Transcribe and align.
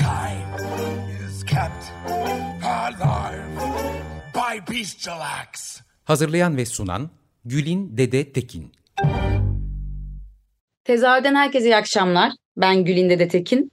Mankind 0.00 0.60
is 1.26 1.44
kept 1.44 1.92
alive 2.62 3.48
by 4.34 4.74
bestial 4.74 5.20
acts. 5.20 5.80
Hazırlayan 6.04 6.56
ve 6.56 6.66
sunan 6.66 7.10
Gülin 7.44 7.96
Dede 7.96 8.32
Tekin. 8.32 8.72
Tezahürden 10.84 11.34
herkese 11.34 11.66
iyi 11.66 11.76
akşamlar. 11.76 12.32
Ben 12.56 12.84
Gülin 12.84 13.10
Dede 13.10 13.28
Tekin. 13.28 13.72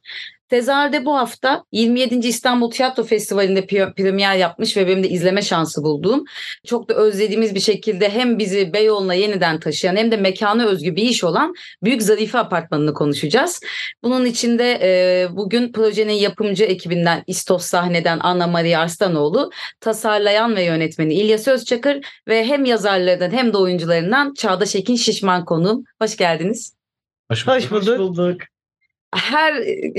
Tezahürde 0.54 1.06
bu 1.06 1.16
hafta 1.16 1.64
27. 1.72 2.28
İstanbul 2.28 2.72
Tiyatro 2.72 3.04
Festivali'nde 3.04 3.66
premier 3.66 4.36
yapmış 4.36 4.78
ve 4.78 4.88
benim 4.88 5.04
de 5.04 5.10
izleme 5.10 5.42
şansı 5.42 5.84
bulduğum 5.84 6.26
çok 6.66 6.90
da 6.90 6.94
özlediğimiz 6.94 7.56
bir 7.56 7.60
şekilde 7.60 8.10
hem 8.10 8.40
bizi 8.40 8.74
Beyoğlu'na 8.74 9.14
yeniden 9.14 9.60
taşıyan 9.60 9.96
hem 9.96 10.12
de 10.12 10.18
mekanı 10.18 10.66
özgü 10.66 10.96
bir 10.96 11.04
iş 11.04 11.24
olan 11.24 11.54
Büyük 11.84 12.02
Zarife 12.02 12.38
Apartmanı'nı 12.38 12.94
konuşacağız. 12.94 13.62
Bunun 14.04 14.26
içinde 14.26 14.80
e, 14.82 15.28
bugün 15.32 15.72
projenin 15.72 16.14
yapımcı 16.14 16.64
ekibinden 16.64 17.24
İstos 17.28 17.66
Sahne'den 17.66 18.20
Anna 18.20 18.48
Maria 18.48 18.82
Arslanoğlu, 18.82 19.52
tasarlayan 19.80 20.56
ve 20.56 20.64
yönetmeni 20.64 21.14
İlyas 21.14 21.48
Özçakır 21.48 22.06
ve 22.28 22.46
hem 22.46 22.66
yazarlarından 22.66 23.32
hem 23.32 23.54
de 23.54 23.58
oyuncularından 23.58 24.34
Çağdaş 24.34 24.76
Ekin 24.76 24.96
Şişman 24.96 25.46
konuğum. 25.46 25.84
Hoş 26.02 26.18
geldiniz. 26.18 26.76
Hoş 27.32 27.48
bulduk. 27.72 27.88
Hoş 27.88 27.98
bulduk. 27.98 28.53
Her 29.16 29.56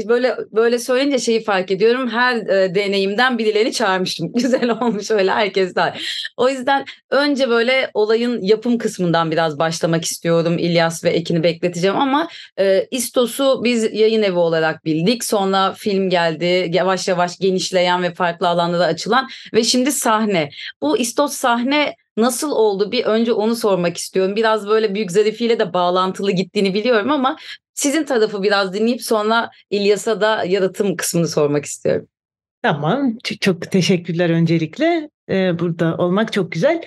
böyle 0.09 0.37
böyle 0.53 0.79
söyleyince 0.79 1.19
şeyi 1.19 1.45
fark 1.45 1.71
ediyorum. 1.71 2.11
Her 2.11 2.37
e, 2.37 2.75
deneyimden 2.75 3.39
birilerini 3.39 3.73
çağırmıştım. 3.73 4.33
Güzel 4.35 4.71
olmuş 4.71 5.11
öyle 5.11 5.31
herkes 5.31 5.75
daha. 5.75 5.95
O 6.37 6.49
yüzden 6.49 6.85
önce 7.11 7.49
böyle 7.49 7.91
olayın 7.95 8.43
yapım 8.43 8.79
kısmından 8.79 9.31
biraz 9.31 9.59
başlamak 9.59 10.05
istiyorum. 10.05 10.59
İlyas 10.59 11.05
ve 11.05 11.11
Ekin'i 11.11 11.43
bekleteceğim 11.43 11.97
ama 11.97 12.29
e, 12.59 12.87
İstos'u 12.91 13.65
biz 13.65 13.95
yayın 13.95 14.23
evi 14.23 14.39
olarak 14.39 14.85
bildik. 14.85 15.25
Sonra 15.25 15.73
film 15.73 16.11
geldi. 16.11 16.71
Yavaş 16.73 17.09
yavaş 17.09 17.39
genişleyen 17.39 18.03
ve 18.03 18.15
farklı 18.15 18.49
alanlara 18.49 18.85
açılan 18.85 19.29
ve 19.55 19.65
şimdi 19.65 19.93
sahne. 19.93 20.51
Bu 20.83 20.99
İstos 20.99 21.33
sahne 21.33 21.95
Nasıl 22.17 22.51
oldu? 22.51 22.93
Bir 22.93 23.05
önce 23.05 23.33
onu 23.33 23.57
sormak 23.57 23.97
istiyorum. 23.97 24.37
Biraz 24.37 24.69
böyle 24.69 24.95
Büyük 24.95 25.13
Zarife 25.13 25.45
ile 25.45 25.59
de 25.59 25.73
bağlantılı 25.73 26.31
gittiğini 26.31 26.75
biliyorum 26.75 27.11
ama 27.11 27.37
sizin 27.75 28.05
tarafı 28.05 28.43
biraz 28.43 28.75
dinleyip 28.75 29.03
sonra 29.03 29.51
İlyas'a 29.71 30.21
da 30.21 30.45
yaratım 30.45 30.97
kısmını 30.97 31.29
sormak 31.29 31.65
istiyorum. 31.65 32.09
Tamam. 32.63 33.19
Çok 33.41 33.71
teşekkürler 33.71 34.31
öncelikle. 34.31 35.11
Ee, 35.31 35.59
burada 35.59 35.97
olmak 35.97 36.33
çok 36.33 36.53
güzel. 36.53 36.83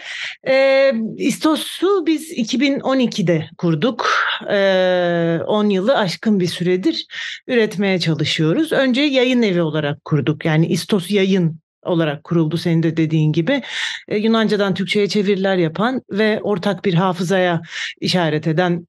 Ee, 0.47 0.93
İstos'u 1.17 2.05
biz 2.05 2.31
2012'de 2.31 3.49
kurduk. 3.57 4.09
Ee, 4.51 5.39
10 5.47 5.69
yılı 5.69 5.97
aşkın 5.97 6.39
bir 6.39 6.47
süredir 6.47 7.05
üretmeye 7.47 7.99
çalışıyoruz. 7.99 8.71
Önce 8.71 9.01
yayın 9.01 9.41
evi 9.41 9.61
olarak 9.61 10.05
kurduk. 10.05 10.45
Yani 10.45 10.67
İstos 10.67 11.11
Yayın 11.11 11.59
olarak 11.83 12.23
kuruldu 12.23 12.57
senin 12.57 12.83
de 12.83 12.97
dediğin 12.97 13.31
gibi. 13.31 13.61
Ee, 14.07 14.17
Yunancadan 14.17 14.73
Türkçe'ye 14.73 15.07
çeviriler 15.07 15.57
yapan 15.57 16.01
ve 16.11 16.39
ortak 16.43 16.85
bir 16.85 16.93
hafızaya 16.93 17.61
işaret 18.01 18.47
eden 18.47 18.87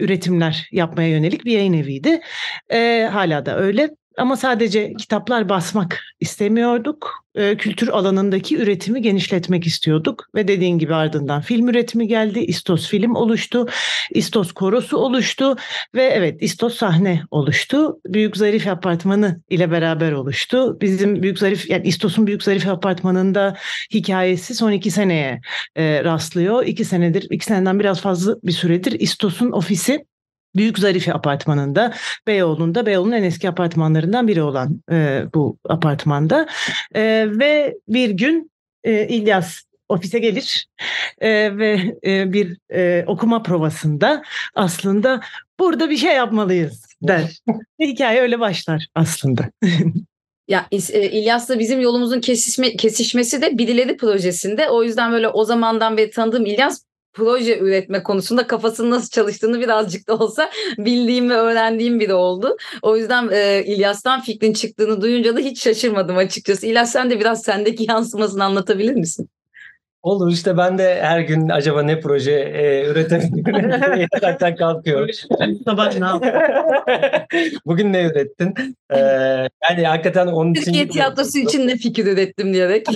üretimler 0.00 0.68
yapmaya 0.72 1.08
yönelik 1.08 1.44
bir 1.44 1.52
yayın 1.52 1.72
eviydi. 1.72 2.20
E, 2.72 3.08
hala 3.12 3.46
da 3.46 3.58
öyle. 3.58 3.90
Ama 4.18 4.36
sadece 4.36 4.92
kitaplar 4.92 5.48
basmak 5.48 6.00
istemiyorduk. 6.20 7.24
E, 7.34 7.56
kültür 7.56 7.88
alanındaki 7.88 8.58
üretimi 8.58 9.02
genişletmek 9.02 9.66
istiyorduk. 9.66 10.24
Ve 10.34 10.48
dediğin 10.48 10.78
gibi 10.78 10.94
ardından 10.94 11.40
film 11.40 11.68
üretimi 11.68 12.08
geldi. 12.08 12.38
İstos 12.38 12.88
film 12.88 13.14
oluştu. 13.14 13.68
İstos 14.10 14.52
korosu 14.52 14.96
oluştu. 14.96 15.56
Ve 15.94 16.02
evet 16.02 16.42
İstos 16.42 16.76
sahne 16.76 17.22
oluştu. 17.30 18.00
Büyük 18.06 18.36
Zarif 18.36 18.66
Apartmanı 18.66 19.40
ile 19.50 19.70
beraber 19.70 20.12
oluştu. 20.12 20.80
Bizim 20.80 21.22
Büyük 21.22 21.38
Zarif, 21.38 21.70
yani 21.70 21.86
İstos'un 21.86 22.26
Büyük 22.26 22.42
Zarif 22.42 22.68
Apartmanı'nda 22.68 23.56
hikayesi 23.94 24.54
son 24.54 24.72
iki 24.72 24.90
seneye 24.90 25.40
e, 25.76 26.04
rastlıyor. 26.04 26.66
İki 26.66 26.84
senedir, 26.84 27.26
iki 27.30 27.44
seneden 27.44 27.80
biraz 27.80 28.00
fazla 28.00 28.36
bir 28.42 28.52
süredir 28.52 28.92
İstos'un 29.00 29.52
ofisi 29.52 30.04
Büyük 30.58 30.78
Zarife 30.78 31.14
apartmanında 31.14 31.94
Beyoğlu'nda 32.26 32.86
Beyoğlu'nun 32.86 33.12
en 33.12 33.22
eski 33.22 33.48
apartmanlarından 33.48 34.28
biri 34.28 34.42
olan 34.42 34.82
e, 34.90 35.24
bu 35.34 35.58
apartmanda 35.68 36.46
e, 36.94 37.26
ve 37.30 37.74
bir 37.88 38.10
gün 38.10 38.50
e, 38.84 39.08
İlyas 39.08 39.62
ofise 39.88 40.18
gelir 40.18 40.66
e, 41.18 41.58
ve 41.58 41.98
e, 42.04 42.32
bir 42.32 42.58
e, 42.72 43.04
okuma 43.06 43.42
provasında 43.42 44.22
aslında 44.54 45.20
burada 45.60 45.90
bir 45.90 45.96
şey 45.96 46.14
yapmalıyız 46.14 46.86
der. 47.02 47.40
Hikaye 47.80 48.20
öyle 48.20 48.40
başlar 48.40 48.86
aslında. 48.94 49.50
Ya 50.48 50.66
e, 50.72 51.10
İlyas'la 51.10 51.58
bizim 51.58 51.80
yolumuzun 51.80 52.20
kesişme, 52.20 52.76
kesişmesi 52.76 53.42
de 53.42 53.58
Birileri 53.58 53.96
projesinde. 53.96 54.68
O 54.68 54.84
yüzden 54.84 55.12
böyle 55.12 55.28
o 55.28 55.44
zamandan 55.44 55.96
beri 55.96 56.10
tanıdığım 56.10 56.46
İlyas 56.46 56.84
proje 57.12 57.58
üretme 57.58 58.02
konusunda 58.02 58.46
kafasının 58.46 58.90
nasıl 58.90 59.08
çalıştığını 59.08 59.60
birazcık 59.60 60.08
da 60.08 60.16
olsa 60.16 60.50
bildiğim 60.78 61.30
ve 61.30 61.34
öğrendiğim 61.34 62.00
biri 62.00 62.14
oldu. 62.14 62.56
O 62.82 62.96
yüzden 62.96 63.28
e, 63.32 63.64
İlyas'tan 63.66 64.20
fikrin 64.20 64.52
çıktığını 64.52 65.00
duyunca 65.00 65.36
da 65.36 65.40
hiç 65.40 65.62
şaşırmadım 65.62 66.16
açıkçası. 66.16 66.66
İlyas 66.66 66.92
sen 66.92 67.10
de 67.10 67.20
biraz 67.20 67.42
sendeki 67.42 67.84
yansımasını 67.88 68.44
anlatabilir 68.44 68.94
misin? 68.94 69.30
Olur 70.02 70.32
işte 70.32 70.56
ben 70.56 70.78
de 70.78 71.02
her 71.02 71.20
gün 71.20 71.48
acaba 71.48 71.82
ne 71.82 72.00
proje 72.00 72.32
e, 72.32 72.86
üretebilirim 72.90 74.00
yataktan 74.12 74.56
kalkıyorum. 74.56 75.08
Sabah 75.64 75.98
ne 75.98 76.06
yaptın? 76.06 76.32
Bugün 77.66 77.92
ne 77.92 78.02
ürettin? 78.04 78.54
Ee, 78.90 78.98
yani 79.70 79.86
hakikaten 79.86 80.26
onun 80.26 80.52
için... 80.52 80.64
Türkiye 80.64 80.88
tiyatrosu 80.88 81.38
için 81.38 81.68
ne 81.68 81.76
fikir 81.76 82.06
ürettim 82.06 82.52
diyerek. 82.54 82.86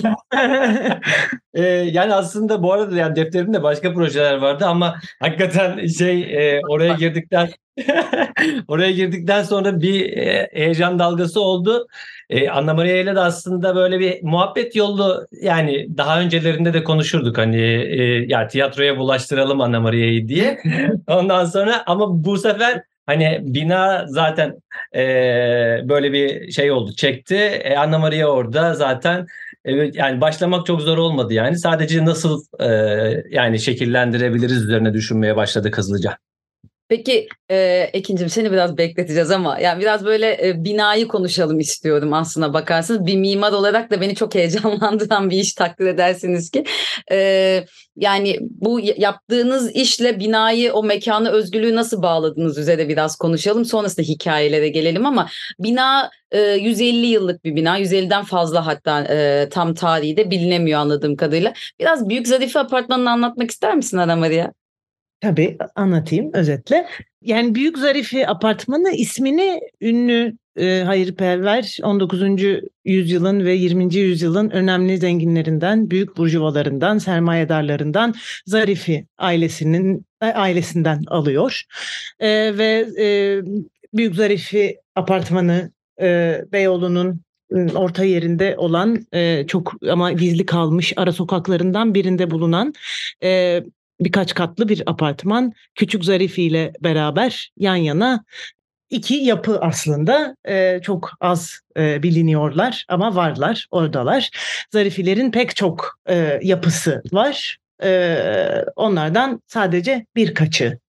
ee, 1.53 1.63
yani 1.67 2.13
aslında 2.13 2.63
bu 2.63 2.73
arada 2.73 2.95
yani 2.95 3.15
defterimde 3.15 3.63
başka 3.63 3.93
projeler 3.93 4.37
vardı 4.37 4.65
ama 4.65 4.95
hakikaten 5.19 5.87
şey 5.87 6.21
e, 6.21 6.61
oraya 6.69 6.93
girdikten 6.93 7.49
Oraya 8.67 8.91
girdikten 8.91 9.43
sonra 9.43 9.81
bir 9.81 10.17
e, 10.17 10.49
heyecan 10.53 10.99
dalgası 10.99 11.41
oldu. 11.41 11.87
E, 12.33 12.49
Anna 12.49 12.73
Maria 12.73 12.95
ile 12.95 13.15
de 13.15 13.19
aslında 13.19 13.75
böyle 13.75 13.99
bir 13.99 14.23
muhabbet 14.23 14.75
yolu 14.75 15.27
yani 15.41 15.97
daha 15.97 16.21
öncelerinde 16.21 16.73
de 16.73 16.83
konuşurduk 16.83 17.37
hani 17.37 17.61
e, 17.61 18.25
ya 18.27 18.47
tiyatroya 18.47 18.97
bulaştıralım 18.97 19.61
Anna 19.61 19.79
Maria'yı 19.79 20.27
diye. 20.27 20.59
Ondan 21.07 21.45
sonra 21.45 21.83
ama 21.85 22.23
bu 22.23 22.37
sefer 22.37 22.81
hani 23.05 23.39
bina 23.41 24.05
zaten 24.07 24.61
e, 24.95 25.01
böyle 25.89 26.13
bir 26.13 26.51
şey 26.51 26.71
oldu 26.71 26.91
çekti. 26.93 27.35
E, 27.35 27.75
Anna 27.75 27.99
Maria 27.99 28.27
orada 28.27 28.73
zaten 28.73 29.27
Evet 29.65 29.95
yani 29.95 30.21
başlamak 30.21 30.65
çok 30.65 30.81
zor 30.81 30.97
olmadı 30.97 31.33
yani. 31.33 31.57
Sadece 31.57 32.05
nasıl 32.05 32.43
e, 32.59 32.67
yani 33.29 33.59
şekillendirebiliriz 33.59 34.63
üzerine 34.63 34.93
düşünmeye 34.93 35.35
başladık 35.35 35.77
hızlıca. 35.77 36.17
Peki 36.95 37.27
e, 37.51 37.89
Ekin'cim 37.93 38.29
seni 38.29 38.51
biraz 38.51 38.77
bekleteceğiz 38.77 39.31
ama 39.31 39.59
yani 39.59 39.81
biraz 39.81 40.05
böyle 40.05 40.47
e, 40.47 40.63
binayı 40.63 41.07
konuşalım 41.07 41.59
istiyorum 41.59 42.13
aslına 42.13 42.53
bakarsınız. 42.53 43.05
Bir 43.05 43.15
mimar 43.15 43.51
olarak 43.51 43.91
da 43.91 44.01
beni 44.01 44.15
çok 44.15 44.35
heyecanlandıran 44.35 45.29
bir 45.29 45.37
iş 45.37 45.53
takdir 45.53 45.85
edersiniz 45.85 46.49
ki. 46.51 46.63
E, 47.11 47.65
yani 47.95 48.37
bu 48.41 48.79
yaptığınız 48.79 49.71
işle 49.75 50.19
binayı 50.19 50.73
o 50.73 50.83
mekanı 50.83 51.29
özgürlüğü 51.29 51.75
nasıl 51.75 52.01
bağladınız 52.01 52.57
üzere 52.57 52.89
biraz 52.89 53.15
konuşalım. 53.15 53.65
Sonrasında 53.65 54.05
hikayelere 54.05 54.69
gelelim 54.69 55.05
ama 55.05 55.29
bina 55.59 56.09
e, 56.31 56.41
150 56.41 57.05
yıllık 57.05 57.43
bir 57.45 57.55
bina. 57.55 57.79
150'den 57.79 58.23
fazla 58.23 58.65
hatta 58.65 59.01
e, 59.09 59.49
tam 59.49 59.73
tarihi 59.73 60.17
de 60.17 60.31
bilinemiyor 60.31 60.79
anladığım 60.79 61.15
kadarıyla. 61.15 61.53
Biraz 61.79 62.09
Büyük 62.09 62.27
Zarife 62.27 62.59
Apartmanı'nı 62.59 63.11
anlatmak 63.11 63.51
ister 63.51 63.75
misin 63.75 63.97
Ana 63.97 64.15
Maria? 64.15 64.62
Tabii 65.23 65.57
anlatayım 65.75 66.29
özetle. 66.33 66.87
Yani 67.21 67.55
Büyük 67.55 67.77
Zarifi 67.77 68.27
Apartmanı 68.27 68.91
ismini 68.91 69.59
ünlü 69.81 70.37
e, 70.55 70.83
hayırperver 70.85 71.77
19. 71.83 72.21
yüzyılın 72.85 73.45
ve 73.45 73.53
20. 73.53 73.95
yüzyılın 73.95 74.49
önemli 74.49 74.97
zenginlerinden, 74.97 75.89
büyük 75.89 76.17
burjuvalarından, 76.17 76.97
sermayedarlarından 76.97 78.13
Zarifi 78.45 79.07
ailesinin 79.17 80.05
e, 80.21 80.25
ailesinden 80.25 81.01
alıyor. 81.07 81.63
E, 82.19 82.57
ve 82.57 82.85
e, 82.99 83.07
Büyük 83.93 84.15
Zarifi 84.15 84.77
Apartmanı 84.95 85.71
e, 86.01 86.41
Beyoğlu'nun 86.51 87.21
orta 87.75 88.03
yerinde 88.03 88.55
olan 88.57 89.05
e, 89.13 89.47
çok 89.47 89.73
ama 89.89 90.11
gizli 90.11 90.45
kalmış 90.45 90.93
ara 90.97 91.11
sokaklarından 91.11 91.93
birinde 91.93 92.31
bulunan 92.31 92.73
e, 93.23 93.63
birkaç 94.05 94.33
katlı 94.33 94.69
bir 94.69 94.83
apartman 94.85 95.53
küçük 95.75 96.05
Zarifi 96.05 96.43
ile 96.43 96.73
beraber 96.81 97.51
yan 97.57 97.75
yana 97.75 98.23
iki 98.89 99.15
yapı 99.15 99.59
aslında 99.59 100.35
e, 100.47 100.79
çok 100.83 101.11
az 101.21 101.59
e, 101.77 102.03
biliniyorlar 102.03 102.85
ama 102.87 103.15
varlar 103.15 103.67
oradalar. 103.71 104.29
Zarifilerin 104.71 105.31
pek 105.31 105.55
çok 105.55 105.99
e, 106.09 106.39
yapısı 106.43 107.03
var. 107.11 107.57
E, 107.83 108.17
onlardan 108.75 109.41
sadece 109.47 110.05
birkaçı 110.15 110.79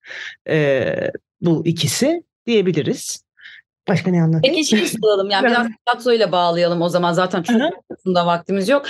e, 0.49 1.11
bu 1.41 1.65
ikisi 1.65 2.23
diyebiliriz. 2.45 3.24
Başka 3.87 4.11
ne 4.11 4.23
anlatayım? 4.23 4.55
Peki 4.55 4.65
şey 4.65 4.87
soralım 5.01 5.29
yani 5.29 5.45
biraz 5.45 5.67
ile 6.15 6.31
bağlayalım 6.31 6.81
o 6.81 6.89
zaman 6.89 7.13
zaten 7.13 7.43
çok 7.43 7.61
aslında 7.89 8.25
vaktimiz 8.25 8.69
yok. 8.69 8.85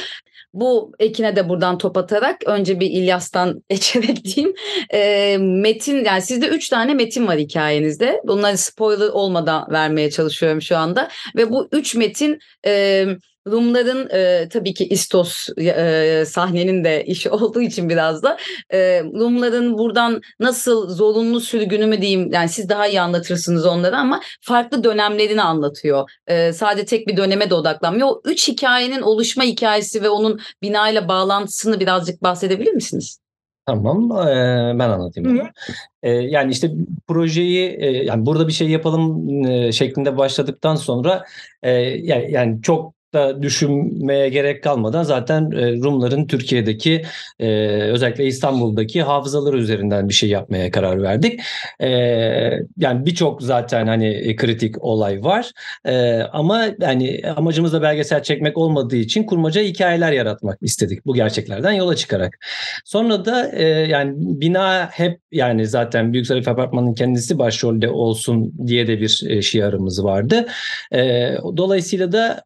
Bu 0.53 0.91
Ekin'e 0.99 1.35
de 1.35 1.49
buradan 1.49 1.77
top 1.77 1.97
atarak 1.97 2.35
önce 2.45 2.79
bir 2.79 2.91
İlyas'tan 2.91 3.63
geçerek 3.69 4.25
diyeyim. 4.25 4.55
E, 4.93 5.37
metin 5.37 6.05
yani 6.05 6.21
sizde 6.21 6.47
üç 6.47 6.69
tane 6.69 6.93
metin 6.93 7.27
var 7.27 7.37
hikayenizde. 7.37 8.21
Bunları 8.27 8.57
spoiler 8.57 9.07
olmadan 9.07 9.71
vermeye 9.71 10.11
çalışıyorum 10.11 10.61
şu 10.61 10.77
anda. 10.77 11.09
Ve 11.35 11.49
bu 11.49 11.67
üç 11.71 11.95
metin 11.95 12.39
e, 12.65 13.05
Rumların 13.47 14.09
e, 14.09 14.49
tabii 14.49 14.73
ki 14.73 14.87
İstos 14.87 15.49
e, 15.57 16.23
sahnenin 16.27 16.83
de 16.83 17.05
işi 17.05 17.29
olduğu 17.29 17.61
için 17.61 17.89
biraz 17.89 18.23
da 18.23 18.37
e, 18.73 19.03
Rumların 19.03 19.77
buradan 19.77 20.21
nasıl 20.39 20.89
zorunlu 20.89 21.39
sürgünü 21.39 21.85
mü 21.85 22.01
diyeyim 22.01 22.31
yani 22.31 22.49
siz 22.49 22.69
daha 22.69 22.87
iyi 22.87 23.01
anlatırsınız 23.01 23.65
onları 23.65 23.97
ama 23.97 24.21
farklı 24.41 24.83
dönemlerini 24.83 25.41
anlatıyor. 25.41 26.11
E, 26.27 26.53
sadece 26.53 26.85
tek 26.85 27.07
bir 27.07 27.17
döneme 27.17 27.49
de 27.49 27.55
odaklanmıyor. 27.55 28.07
O 28.07 28.21
üç 28.25 28.47
hikayenin 28.47 29.01
oluşma 29.01 29.43
hikayesi 29.43 30.03
ve 30.03 30.09
onun 30.09 30.39
binayla 30.61 31.07
bağlantısını 31.07 31.79
birazcık 31.79 32.23
bahsedebilir 32.23 32.73
misiniz? 32.73 33.19
Tamam, 33.67 34.09
ben 34.79 34.89
anlatayım. 34.89 35.39
Hı 35.39 35.43
hı. 35.43 36.09
Yani 36.09 36.51
işte 36.51 36.71
projeyi 37.07 37.79
yani 38.05 38.25
burada 38.25 38.47
bir 38.47 38.53
şey 38.53 38.69
yapalım 38.69 39.27
şeklinde 39.71 40.17
başladıktan 40.17 40.75
sonra 40.75 41.25
yani 42.27 42.61
çok 42.61 42.94
da 43.15 43.41
düşünmeye 43.41 44.29
gerek 44.29 44.63
kalmadan 44.63 45.03
zaten 45.03 45.51
e, 45.51 45.71
Rumların 45.71 46.27
Türkiye'deki 46.27 47.01
e, 47.39 47.47
özellikle 47.81 48.25
İstanbul'daki 48.25 49.01
hafızaları 49.01 49.57
üzerinden 49.57 50.09
bir 50.09 50.13
şey 50.13 50.29
yapmaya 50.29 50.71
karar 50.71 51.03
verdik. 51.03 51.39
E, 51.79 51.89
yani 52.77 53.05
birçok 53.05 53.41
zaten 53.41 53.87
hani 53.87 54.35
kritik 54.35 54.83
olay 54.83 55.23
var 55.23 55.51
ama 56.31 56.65
yani 56.81 57.21
amacımız 57.35 57.73
da 57.73 57.81
belgesel 57.81 58.23
çekmek 58.23 58.57
olmadığı 58.57 58.95
için 58.95 59.23
kurmaca 59.23 59.61
hikayeler 59.61 60.11
yaratmak 60.11 60.57
istedik 60.61 61.05
bu 61.05 61.13
gerçeklerden 61.13 61.71
yola 61.71 61.95
çıkarak. 61.95 62.37
Sonra 62.85 63.25
da 63.25 63.45
yani 63.65 64.13
bina 64.17 64.89
hep 64.91 65.19
yani 65.31 65.67
zaten 65.67 66.13
Büyük 66.13 66.27
Zarif 66.27 66.47
Apartmanı'nın 66.47 66.93
kendisi 66.93 67.39
başrolde 67.39 67.89
olsun 67.89 68.53
diye 68.67 68.87
de 68.87 69.01
bir 69.01 69.41
şiarımız 69.41 70.03
vardı. 70.03 70.45
Dolayısıyla 71.57 72.11
da 72.11 72.43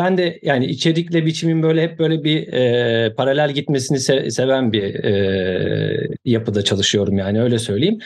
ben 0.00 0.18
de 0.18 0.38
yani 0.42 0.66
içerikle 0.66 1.26
biçimin 1.26 1.62
böyle 1.62 1.82
hep 1.82 1.98
böyle 1.98 2.24
bir 2.24 2.52
e, 2.52 3.14
paralel 3.14 3.52
gitmesini 3.52 3.98
se- 3.98 4.30
seven 4.30 4.72
bir 4.72 5.04
e, 5.04 6.08
yapıda 6.24 6.64
çalışıyorum 6.64 7.18
yani 7.18 7.42
öyle 7.42 7.58
söyleyeyim. 7.58 7.98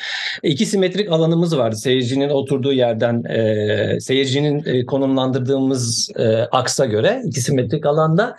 İki 0.43 0.67
simetrik 0.67 1.13
alanımız 1.13 1.59
vardı 1.59 1.77
seyircinin 1.77 2.29
oturduğu 2.29 2.73
yerden 2.73 3.25
e, 3.25 4.01
seyircinin 4.01 4.63
e, 4.67 4.87
konumlandırdığımız 4.87 6.11
e, 6.19 6.27
aksa 6.39 6.85
göre 6.85 7.23
iki 7.27 7.41
simetrik 7.41 7.87
alanda 7.87 8.37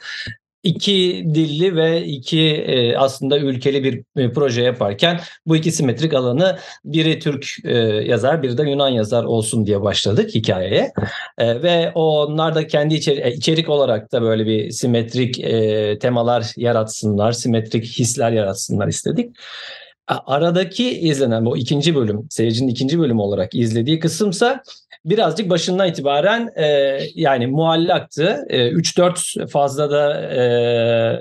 iki 0.66 1.26
dilli 1.34 1.76
ve 1.76 2.06
iki 2.06 2.42
e, 2.42 2.98
aslında 2.98 3.40
ülkeli 3.40 3.84
bir 3.84 4.22
e, 4.22 4.32
proje 4.32 4.62
yaparken 4.62 5.20
bu 5.46 5.56
iki 5.56 5.72
simetrik 5.72 6.14
alanı 6.14 6.58
biri 6.86 7.20
Türk 7.20 7.48
e, 7.64 7.78
yazar 7.84 8.44
biri 8.44 8.58
de 8.58 8.70
Yunan 8.70 8.90
yazar 8.90 9.24
olsun 9.24 9.66
diye 9.66 9.82
başladık 9.82 10.36
hikayeye. 10.36 10.92
E, 11.38 11.64
ve 11.64 11.92
onlar 11.96 12.56
da 12.56 12.68
kendi 12.68 12.96
içeri, 12.96 13.20
e, 13.20 13.32
içerik 13.32 13.70
olarak 13.70 14.12
da 14.12 14.22
böyle 14.22 14.46
bir 14.46 14.72
simetrik 14.72 15.40
e, 15.40 16.00
temalar 16.00 16.54
yaratsınlar, 16.58 17.32
simetrik 17.32 17.86
hisler 17.86 18.32
yaratsınlar 18.32 18.88
istedik. 18.88 19.36
Aradaki 20.08 21.00
izlenen 21.00 21.46
bu 21.46 21.58
ikinci 21.58 21.96
bölüm, 21.96 22.28
seyircinin 22.30 22.68
ikinci 22.68 23.00
bölümü 23.00 23.22
olarak 23.22 23.56
izlediği 23.56 24.00
kısımsa 24.00 24.64
birazcık 25.06 25.50
başından 25.50 25.90
itibaren 25.90 26.50
e, 26.56 27.00
yani 27.16 27.48
muallaktı. 27.48 28.46
E, 28.50 28.70
3-4 28.70 29.48
fazla 29.48 29.92
da 29.92 30.22
e, 30.22 30.38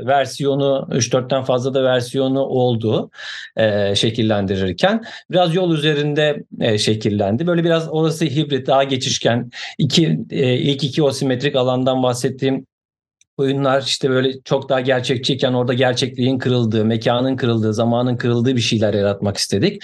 versiyonu, 0.07 0.89
3-4'ten 0.91 1.43
fazla 1.43 1.75
da 1.75 1.83
versiyonu 1.85 2.41
oldu 2.41 3.11
e, 3.57 3.95
şekillendirirken. 3.95 5.05
Biraz 5.31 5.55
yol 5.55 5.73
üzerinde 5.75 6.45
e, 6.61 6.79
şekillendi. 6.79 7.47
Böyle 7.47 7.65
biraz 7.65 7.89
orası 7.91 8.25
hibrit, 8.25 8.67
daha 8.67 8.85
geçişken. 8.85 9.51
iki, 9.79 10.19
e, 10.31 10.55
ilk 10.55 10.85
iki 10.85 11.03
o 11.03 11.11
simetrik 11.11 11.57
alandan 11.57 12.03
bahsettiğim 12.03 12.67
oyunlar 13.37 13.83
işte 13.83 14.11
böyle 14.11 14.41
çok 14.45 14.69
daha 14.69 14.81
gerçekçiyken 14.81 15.53
orada 15.53 15.75
gerçekliğin 15.75 16.39
kırıldığı, 16.39 16.85
mekanın 16.85 17.37
kırıldığı, 17.37 17.75
zamanın 17.75 18.17
kırıldığı 18.17 18.57
bir 18.57 18.61
şeyler 18.61 18.95
yaratmak 18.95 19.37
istedik. 19.37 19.83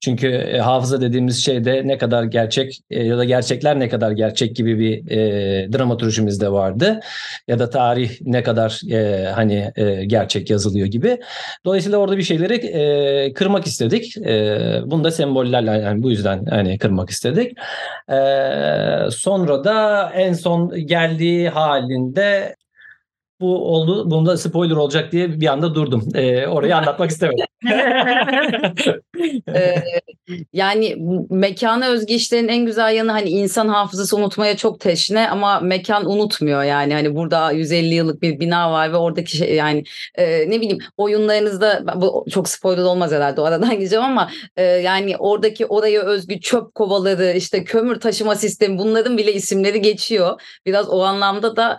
Çünkü 0.00 0.28
e, 0.28 0.58
hafıza 0.58 1.00
dediğimiz 1.00 1.44
şeyde 1.44 1.82
ne 1.86 1.98
kadar 1.98 2.24
gerçek 2.24 2.80
e, 2.90 3.04
ya 3.04 3.18
da 3.18 3.24
gerçekler 3.24 3.80
ne 3.80 3.88
kadar 3.88 4.10
gerçek 4.10 4.56
gibi 4.56 4.78
bir 4.78 5.10
e, 5.10 5.72
dramaturjimiz 5.72 6.40
de 6.40 6.52
vardı. 6.52 7.00
Ya 7.48 7.58
da 7.58 7.70
tarih 7.70 8.10
ne 8.20 8.42
kadar 8.42 8.80
e, 8.92 9.26
hani 9.26 9.72
e, 9.76 10.04
gerçek 10.04 10.50
yazılıyor 10.50 10.86
gibi. 10.86 11.18
Dolayısıyla 11.64 11.98
orada 11.98 12.18
bir 12.18 12.22
şeyleri 12.22 12.54
e, 12.54 13.32
kırmak 13.32 13.66
istedik. 13.66 14.16
E, 14.16 14.58
bunu 14.86 15.04
da 15.04 15.10
sembollerle 15.10 15.70
yani 15.70 16.02
bu 16.02 16.10
yüzden 16.10 16.46
hani 16.46 16.78
kırmak 16.78 17.10
istedik. 17.10 17.58
E, 18.08 18.20
sonra 19.10 19.64
da 19.64 20.10
en 20.14 20.32
son 20.32 20.86
geldiği 20.86 21.48
halinde 21.48 22.56
bu 23.40 23.74
oldu. 23.74 24.10
Bunda 24.10 24.36
spoiler 24.36 24.76
olacak 24.76 25.12
diye 25.12 25.40
bir 25.40 25.46
anda 25.46 25.74
durdum. 25.74 26.08
Ee, 26.14 26.46
orayı 26.46 26.76
anlatmak 26.76 27.10
istemedim. 27.10 27.46
ee, 29.54 29.74
yani 30.52 30.96
mekana 31.30 31.88
özgü 31.88 32.14
işlerin 32.14 32.48
en 32.48 32.66
güzel 32.66 32.94
yanı 32.94 33.12
hani 33.12 33.30
insan 33.30 33.68
hafızası 33.68 34.16
unutmaya 34.16 34.56
çok 34.56 34.80
teşne 34.80 35.28
ama 35.28 35.60
mekan 35.60 36.10
unutmuyor 36.10 36.62
yani. 36.62 36.94
Hani 36.94 37.14
burada 37.16 37.52
150 37.52 37.94
yıllık 37.94 38.22
bir 38.22 38.40
bina 38.40 38.72
var 38.72 38.92
ve 38.92 38.96
oradaki 38.96 39.36
şey 39.36 39.54
yani 39.54 39.84
e, 40.14 40.50
ne 40.50 40.60
bileyim 40.60 40.78
oyunlarınızda 40.96 41.84
bu 41.96 42.26
çok 42.30 42.48
spoiler 42.48 42.82
olmaz 42.82 43.12
herhalde 43.12 43.40
o 43.40 43.44
aradan 43.44 43.70
gideceğim 43.78 44.04
ama 44.04 44.30
e, 44.56 44.62
yani 44.62 45.16
oradaki 45.16 45.66
oraya 45.66 46.02
özgü 46.02 46.40
çöp 46.40 46.74
kovaları 46.74 47.32
işte 47.36 47.64
kömür 47.64 48.00
taşıma 48.00 48.34
sistemi 48.34 48.78
bunların 48.78 49.18
bile 49.18 49.32
isimleri 49.32 49.80
geçiyor. 49.80 50.40
Biraz 50.66 50.88
o 50.88 51.02
anlamda 51.02 51.56
da 51.56 51.78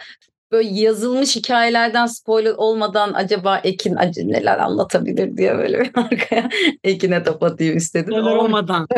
böyle 0.51 0.69
yazılmış 0.69 1.35
hikayelerden 1.35 2.05
spoiler 2.05 2.53
olmadan 2.57 3.13
acaba 3.13 3.57
Ekin 3.57 3.95
acı 3.95 4.27
neler 4.27 4.57
anlatabilir 4.57 5.37
diye 5.37 5.57
böyle 5.57 5.79
bir 5.79 5.91
arkaya 5.95 6.49
Ekin'e 6.83 7.23
top 7.23 7.43
atayım 7.43 7.77
istedim. 7.77 8.13
Spoiler 8.13 8.35
olmadan. 8.35 8.87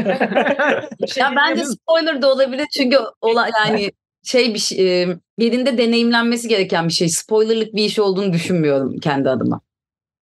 ya 1.16 1.34
bence 1.36 1.66
spoiler 1.66 2.22
da 2.22 2.32
olabilir 2.32 2.68
çünkü 2.78 2.98
ola, 3.22 3.50
yani 3.66 3.92
şey 4.24 4.54
bir 4.54 4.60
şey, 4.60 5.08
birinde 5.40 5.78
deneyimlenmesi 5.78 6.48
gereken 6.48 6.88
bir 6.88 6.94
şey. 6.94 7.10
Spoilerlık 7.10 7.76
bir 7.76 7.84
iş 7.84 8.00
olduğunu 8.00 8.34
düşünmüyorum 8.34 9.00
kendi 9.00 9.30
adıma. 9.30 9.62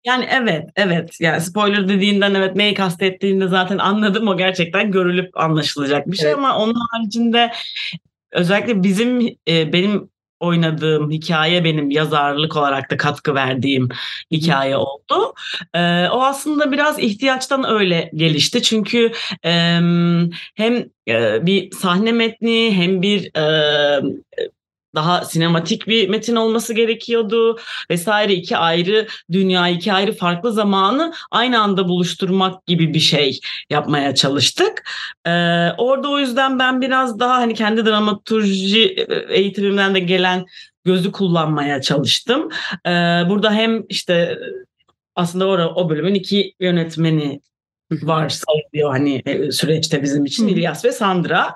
Yani 0.05 0.27
evet, 0.31 0.69
evet. 0.75 1.21
Yani 1.21 1.41
spoiler 1.41 1.87
dediğinden 1.87 2.33
evet 2.33 2.55
neyi 2.55 2.73
kastettiğinde 2.73 3.47
zaten 3.47 3.77
anladım. 3.77 4.27
O 4.27 4.37
gerçekten 4.37 4.91
görülüp 4.91 5.37
anlaşılacak 5.37 6.11
bir 6.11 6.17
şey 6.17 6.27
evet. 6.27 6.37
ama 6.37 6.57
onun 6.57 6.75
haricinde 6.91 7.51
özellikle 8.31 8.83
bizim 8.83 9.19
benim 9.47 10.09
oynadığım 10.39 11.11
hikaye 11.11 11.63
benim 11.63 11.89
yazarlık 11.89 12.55
olarak 12.55 12.91
da 12.91 12.97
katkı 12.97 13.35
verdiğim 13.35 13.89
hikaye 14.31 14.77
oldu. 14.77 15.33
Ee, 15.73 16.07
o 16.09 16.23
aslında 16.23 16.71
biraz 16.71 16.99
ihtiyaçtan 16.99 17.69
öyle 17.69 18.11
gelişti. 18.15 18.61
Çünkü 18.63 19.11
e, 19.45 19.79
hem 20.55 20.89
e, 21.07 21.45
bir 21.45 21.71
sahne 21.71 22.11
metni 22.11 22.71
hem 22.75 23.01
bir 23.01 23.37
e, 23.37 24.01
daha 24.95 25.25
sinematik 25.25 25.87
bir 25.87 26.09
metin 26.09 26.35
olması 26.35 26.73
gerekiyordu 26.73 27.59
vesaire 27.89 28.33
iki 28.33 28.57
ayrı 28.57 29.07
dünya 29.31 29.67
iki 29.67 29.93
ayrı 29.93 30.13
farklı 30.13 30.51
zamanı 30.53 31.13
aynı 31.31 31.61
anda 31.61 31.87
buluşturmak 31.87 32.65
gibi 32.65 32.93
bir 32.93 32.99
şey 32.99 33.39
yapmaya 33.69 34.15
çalıştık. 34.15 34.83
Ee, 35.25 35.31
orada 35.77 36.09
o 36.09 36.19
yüzden 36.19 36.59
ben 36.59 36.81
biraz 36.81 37.19
daha 37.19 37.35
hani 37.35 37.53
kendi 37.53 37.85
dramaturji 37.85 39.07
eğitimimden 39.29 39.95
de 39.95 39.99
gelen 39.99 40.45
gözü 40.83 41.11
kullanmaya 41.11 41.81
çalıştım. 41.81 42.49
Ee, 42.85 42.89
burada 43.29 43.53
hem 43.53 43.83
işte 43.89 44.37
aslında 45.15 45.47
o, 45.47 45.83
o 45.83 45.89
bölümün 45.89 46.13
iki 46.13 46.53
yönetmeni 46.59 47.41
var 47.91 48.29
sayılıyor 48.29 48.91
hani 48.91 49.23
süreçte 49.51 50.03
bizim 50.03 50.25
için 50.25 50.47
İlyas 50.47 50.85
ve 50.85 50.91
Sandra. 50.91 51.55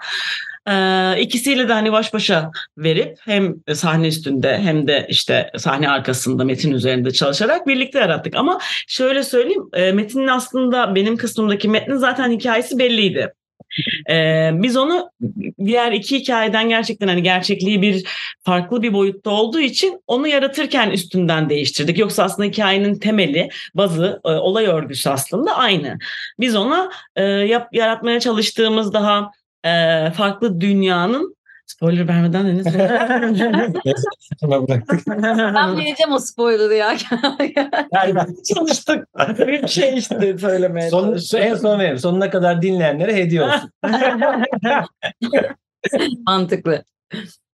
Ee, 0.70 1.22
ikisiyle 1.22 1.70
de 1.70 1.74
hani 1.74 1.92
baş 1.92 2.14
başa 2.14 2.52
verip 2.78 3.18
hem 3.26 3.56
sahne 3.74 4.08
üstünde 4.08 4.58
hem 4.58 4.88
de 4.88 5.06
işte 5.10 5.52
sahne 5.58 5.90
arkasında 5.90 6.44
metin 6.44 6.72
üzerinde 6.72 7.12
çalışarak 7.12 7.68
birlikte 7.68 8.00
yarattık. 8.00 8.36
Ama 8.36 8.60
şöyle 8.88 9.24
söyleyeyim 9.24 9.70
e, 9.74 9.92
metinin 9.92 10.28
aslında 10.28 10.96
benim 10.96 11.18
kısmımdaki 11.18 11.70
metnin 11.70 11.98
zaten 11.98 12.32
hikayesi 12.32 12.80
belliydi. 12.80 13.34
Ee, 14.10 14.50
biz 14.54 14.78
onu 14.78 15.10
diğer 15.66 15.92
iki 15.92 16.20
hikayeden 16.20 16.70
gerçekten 16.70 17.08
hani 17.08 17.24
gerçekliği 17.24 17.82
bir 17.82 18.08
farklı 18.44 18.84
bir 18.84 18.94
boyutta 18.94 19.30
olduğu 19.30 19.60
için 19.60 20.02
onu 20.08 20.28
yaratırken 20.28 20.92
üstünden 20.92 21.50
değiştirdik. 21.50 21.98
Yoksa 21.98 22.24
aslında 22.24 22.48
hikayenin 22.48 22.96
temeli, 22.96 23.50
bazı, 23.74 24.22
e, 24.26 24.30
olay 24.30 24.66
örgüsü 24.66 25.10
aslında 25.10 25.58
aynı. 25.58 25.98
Biz 26.40 26.56
ona 26.56 26.92
e, 27.16 27.24
yap, 27.24 27.68
yaratmaya 27.72 28.20
çalıştığımız 28.20 28.94
daha 28.94 29.32
e, 29.66 30.12
farklı 30.12 30.62
dünyanın 30.62 31.36
Spoiler 31.70 32.08
vermeden 32.08 32.48
Deniz. 32.48 32.66
Sana 34.40 34.68
bıraktık. 34.68 35.08
Ben 35.08 35.78
vereceğim 35.78 36.12
o 36.12 36.20
spoiler'ı 36.20 36.74
ya. 36.74 36.92
yani 37.94 38.16
ben 38.16 38.36
çalıştık. 38.56 39.08
Bir 39.48 39.68
şey 39.68 39.98
işte 39.98 40.38
söylemeye 40.38 40.90
Son, 40.90 41.18
en 41.38 41.56
son 41.56 41.80
verim. 41.80 42.00
Sonuna 42.00 42.30
kadar 42.30 42.62
dinleyenlere 42.62 43.16
hediye 43.16 43.42
olsun. 43.42 43.72
Mantıklı. 46.28 46.84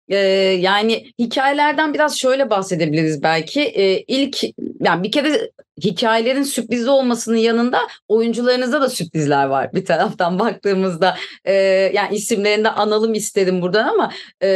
Ee, 0.09 0.17
yani 0.59 1.11
hikayelerden 1.19 1.93
biraz 1.93 2.19
şöyle 2.19 2.49
bahsedebiliriz 2.49 3.23
belki. 3.23 3.61
Ee, 3.61 4.03
ilk 4.07 4.43
yani 4.79 5.03
bir 5.03 5.11
kere 5.11 5.51
hikayelerin 5.83 6.43
sürprizli 6.43 6.89
olmasının 6.89 7.37
yanında 7.37 7.79
oyuncularınızda 8.07 8.81
da 8.81 8.89
sürprizler 8.89 9.45
var 9.45 9.73
bir 9.73 9.85
taraftan 9.85 10.39
baktığımızda. 10.39 11.17
Ee, 11.45 11.53
yani 11.93 12.15
isimlerini 12.15 12.63
de 12.63 12.69
analım 12.69 13.13
isterim 13.13 13.61
buradan 13.61 13.87
ama 13.87 14.11
e, 14.41 14.47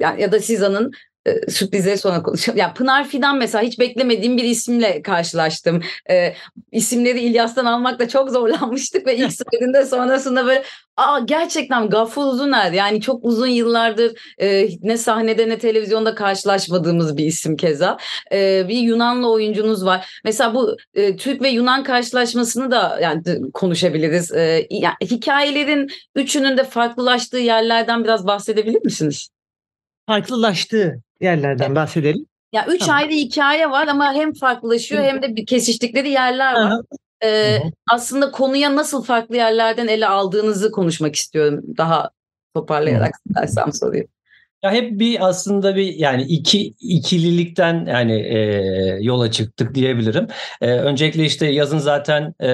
yani 0.00 0.22
ya 0.22 0.32
da 0.32 0.40
siz 0.40 0.62
anın 0.62 0.92
e, 1.26 1.50
sürprizleri 1.50 1.98
sonra 1.98 2.22
konuşalım. 2.22 2.58
Yani 2.58 2.74
Pınar 2.74 3.08
Fidan 3.08 3.38
mesela 3.38 3.64
hiç 3.64 3.78
beklemediğim 3.78 4.36
bir 4.36 4.44
isimle 4.44 5.02
karşılaştım. 5.02 5.82
E, 6.10 6.34
isimleri 6.72 7.20
İlyas'tan 7.20 7.64
almakta 7.64 8.08
çok 8.08 8.30
zorlanmıştık 8.30 9.06
ve 9.06 9.16
ilk 9.16 9.32
söylediğinde 9.52 9.86
sonrasında 9.86 10.46
böyle 10.46 10.64
aa 10.96 11.18
gerçekten 11.18 11.90
Gaffur 11.90 12.26
Uzuner 12.26 12.72
yani 12.72 13.00
çok 13.00 13.24
uzun 13.24 13.46
yıllardır 13.46 14.34
e, 14.38 14.68
ne 14.82 14.98
sahnede 14.98 15.48
ne 15.48 15.58
televizyonda 15.58 16.14
karşılaşmadığımız 16.14 17.16
bir 17.16 17.26
isim 17.26 17.56
keza. 17.56 17.98
E, 18.32 18.68
bir 18.68 18.78
Yunanlı 18.78 19.30
oyuncunuz 19.30 19.84
var. 19.84 20.20
Mesela 20.24 20.54
bu 20.54 20.76
e, 20.94 21.16
Türk 21.16 21.42
ve 21.42 21.48
Yunan 21.48 21.84
karşılaşmasını 21.84 22.70
da 22.70 22.98
yani 23.02 23.22
konuşabiliriz. 23.54 24.32
E, 24.32 24.66
yani 24.70 24.94
hikayelerin 25.02 25.88
üçünün 26.14 26.56
de 26.56 26.64
farklılaştığı 26.64 27.38
yerlerden 27.38 28.04
biraz 28.04 28.26
bahsedebilir 28.26 28.84
misiniz? 28.84 29.28
Farklılaştığı 30.06 31.03
yerlerden 31.20 31.74
bahsedelim. 31.74 32.26
Ya 32.52 32.66
üç 32.68 32.80
Tamam. 32.80 32.96
ayrı 32.96 33.12
hikaye 33.12 33.70
var 33.70 33.88
ama 33.88 34.14
hem 34.14 34.32
farklılaşıyor 34.32 35.02
hem 35.02 35.22
de 35.22 35.36
bir 35.36 35.46
kesiştikleri 35.46 36.10
yerler 36.10 36.54
var. 36.54 36.70
Aha. 36.70 36.80
Ee, 37.24 37.62
aslında 37.90 38.30
konuya 38.30 38.76
nasıl 38.76 39.04
farklı 39.04 39.36
yerlerden 39.36 39.88
ele 39.88 40.06
aldığınızı 40.06 40.70
konuşmak 40.70 41.16
istiyorum. 41.16 41.62
Daha 41.76 42.10
toparlayarak 42.54 43.14
dersem 43.36 43.72
soruyu. 43.72 44.04
Ya 44.64 44.72
hep 44.72 44.98
bir 44.98 45.28
aslında 45.28 45.76
bir 45.76 45.94
yani 45.94 46.22
iki 46.22 46.74
ikililikten 46.80 47.86
yani 47.86 48.12
e, 48.12 48.38
yola 49.00 49.30
çıktık 49.30 49.74
diyebilirim. 49.74 50.26
E, 50.60 50.70
öncelikle 50.70 51.24
işte 51.24 51.46
yazın 51.46 51.78
zaten 51.78 52.34
e, 52.40 52.50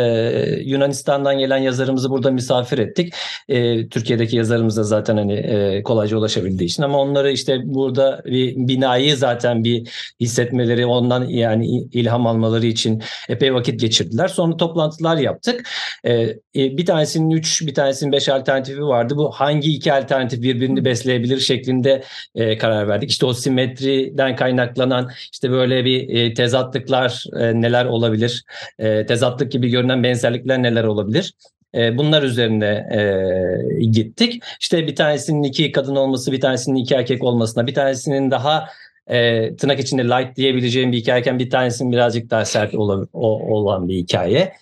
Yunanistan'dan 0.64 1.38
gelen 1.38 1.58
yazarımızı 1.58 2.10
burada 2.10 2.30
misafir 2.30 2.78
ettik. 2.78 3.14
E, 3.48 3.88
Türkiye'deki 3.88 4.36
yazarımız 4.36 4.76
da 4.76 4.84
zaten 4.84 5.16
hani 5.16 5.32
e, 5.34 5.82
kolayca 5.82 6.16
ulaşabildiği 6.16 6.70
için 6.70 6.82
ama 6.82 6.98
onları 6.98 7.30
işte 7.30 7.60
burada 7.64 8.22
bir 8.24 8.56
binayı 8.56 9.16
zaten 9.16 9.64
bir 9.64 9.88
hissetmeleri 10.20 10.86
ondan 10.86 11.24
yani 11.24 11.66
ilham 11.92 12.26
almaları 12.26 12.66
için 12.66 13.02
epey 13.28 13.54
vakit 13.54 13.80
geçirdiler. 13.80 14.28
Sonra 14.28 14.56
toplantılar 14.56 15.16
yaptık. 15.16 15.68
E, 16.04 16.12
e, 16.12 16.36
bir 16.54 16.86
tanesinin 16.86 17.30
3 17.30 17.66
bir 17.66 17.74
tanesinin 17.74 18.12
5 18.12 18.28
alternatifi 18.28 18.82
vardı. 18.82 19.16
Bu 19.16 19.30
hangi 19.30 19.74
iki 19.74 19.92
alternatif 19.92 20.42
birbirini 20.42 20.84
besleyebilir 20.84 21.38
şeklinde 21.40 21.99
e, 22.34 22.58
karar 22.58 22.88
verdik. 22.88 23.10
İşte 23.10 23.26
o 23.26 23.32
simetriden 23.32 24.36
kaynaklanan 24.36 25.10
işte 25.32 25.50
böyle 25.50 25.84
bir 25.84 26.08
e, 26.08 26.34
tezatlıklar 26.34 27.24
e, 27.40 27.60
neler 27.60 27.84
olabilir? 27.84 28.44
E, 28.78 29.06
tezatlık 29.06 29.52
gibi 29.52 29.68
görünen 29.68 30.02
benzerlikler 30.02 30.62
neler 30.62 30.84
olabilir? 30.84 31.32
E, 31.74 31.98
bunlar 31.98 32.22
üzerine 32.22 32.66
e, 32.92 33.84
gittik. 33.84 34.42
İşte 34.60 34.86
bir 34.86 34.96
tanesinin 34.96 35.42
iki 35.42 35.72
kadın 35.72 35.96
olması, 35.96 36.32
bir 36.32 36.40
tanesinin 36.40 36.76
iki 36.76 36.94
erkek 36.94 37.24
olmasına, 37.24 37.66
bir 37.66 37.74
tanesinin 37.74 38.30
daha 38.30 38.68
e, 39.06 39.56
tırnak 39.56 39.80
içinde 39.80 40.04
light 40.04 40.36
diyebileceğim 40.36 40.92
bir 40.92 40.98
hikayeken 40.98 41.38
bir 41.38 41.50
tanesinin 41.50 41.92
birazcık 41.92 42.30
daha 42.30 42.44
sert 42.44 42.74
olan, 42.74 43.08
o- 43.12 43.54
olan 43.54 43.88
bir 43.88 43.94
hikaye 43.94 44.52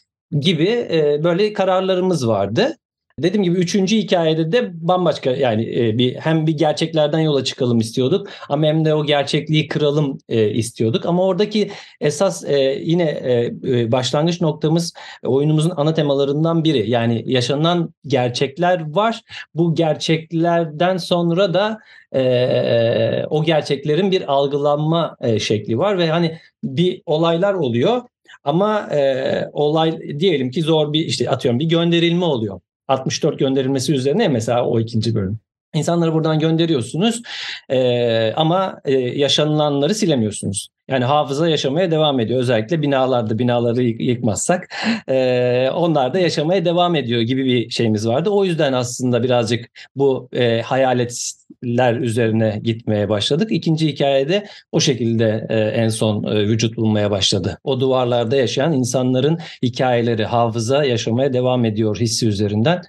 gibi 0.40 0.68
e, 0.68 1.24
böyle 1.24 1.52
kararlarımız 1.52 2.28
vardı. 2.28 2.76
Dediğim 3.22 3.42
gibi 3.42 3.58
üçüncü 3.58 3.96
hikayede 3.96 4.52
de 4.52 4.70
bambaşka 4.88 5.30
yani 5.30 5.80
e, 5.80 5.98
bir 5.98 6.14
hem 6.14 6.46
bir 6.46 6.52
gerçeklerden 6.58 7.18
yola 7.18 7.44
çıkalım 7.44 7.78
istiyorduk 7.78 8.28
ama 8.48 8.66
hem 8.66 8.84
de 8.84 8.94
o 8.94 9.04
gerçekliği 9.04 9.68
kıralım 9.68 10.18
e, 10.28 10.50
istiyorduk. 10.50 11.06
Ama 11.06 11.24
oradaki 11.24 11.70
esas 12.00 12.44
e, 12.44 12.82
yine 12.84 13.04
e, 13.04 13.52
e, 13.64 13.92
başlangıç 13.92 14.40
noktamız 14.40 14.92
oyunumuzun 15.22 15.72
ana 15.76 15.94
temalarından 15.94 16.64
biri. 16.64 16.90
Yani 16.90 17.22
yaşanan 17.26 17.94
gerçekler 18.06 18.94
var. 18.94 19.20
Bu 19.54 19.74
gerçeklerden 19.74 20.96
sonra 20.96 21.54
da 21.54 21.78
e, 22.14 23.24
o 23.30 23.44
gerçeklerin 23.44 24.10
bir 24.10 24.32
algılanma 24.32 25.16
e, 25.20 25.38
şekli 25.38 25.78
var 25.78 25.98
ve 25.98 26.08
hani 26.08 26.38
bir 26.64 27.02
olaylar 27.06 27.54
oluyor 27.54 28.02
ama 28.44 28.80
e, 28.80 29.50
olay 29.52 30.18
diyelim 30.20 30.50
ki 30.50 30.62
zor 30.62 30.92
bir 30.92 31.04
işte 31.04 31.30
atıyorum 31.30 31.60
bir 31.60 31.68
gönderilme 31.68 32.24
oluyor. 32.24 32.60
64 32.88 33.38
gönderilmesi 33.38 33.94
üzerine 33.94 34.28
mesela 34.28 34.64
o 34.64 34.80
ikinci 34.80 35.14
bölüm. 35.14 35.40
İnsanları 35.74 36.14
buradan 36.14 36.38
gönderiyorsunuz 36.38 37.22
e, 37.68 38.32
ama 38.32 38.80
e, 38.84 38.92
yaşanılanları 38.92 39.94
silemiyorsunuz. 39.94 40.68
Yani 40.88 41.04
hafıza 41.04 41.48
yaşamaya 41.48 41.90
devam 41.90 42.20
ediyor. 42.20 42.40
Özellikle 42.40 42.82
binalarda 42.82 43.38
binaları 43.38 43.82
yık- 43.82 44.00
yıkmazsak 44.00 44.68
e, 45.08 45.70
onlar 45.74 46.14
da 46.14 46.18
yaşamaya 46.18 46.64
devam 46.64 46.94
ediyor 46.94 47.20
gibi 47.20 47.44
bir 47.44 47.70
şeyimiz 47.70 48.08
vardı. 48.08 48.30
O 48.30 48.44
yüzden 48.44 48.72
aslında 48.72 49.22
birazcık 49.22 49.70
bu 49.96 50.28
e, 50.32 50.60
hayaletler 50.62 51.94
üzerine 51.94 52.60
gitmeye 52.64 53.08
başladık. 53.08 53.48
İkinci 53.52 53.88
hikayede 53.88 54.46
o 54.72 54.80
şekilde 54.80 55.46
e, 55.48 55.58
en 55.58 55.88
son 55.88 56.24
e, 56.24 56.48
vücut 56.48 56.76
bulmaya 56.76 57.10
başladı. 57.10 57.58
O 57.64 57.80
duvarlarda 57.80 58.36
yaşayan 58.36 58.72
insanların 58.72 59.38
hikayeleri, 59.62 60.24
hafıza 60.24 60.84
yaşamaya 60.84 61.32
devam 61.32 61.64
ediyor 61.64 61.96
hissi 61.96 62.28
üzerinden 62.28 62.82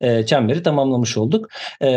e, 0.00 0.26
çemberi 0.26 0.62
tamamlamış 0.62 1.16
olduk. 1.16 1.48
E, 1.82 1.88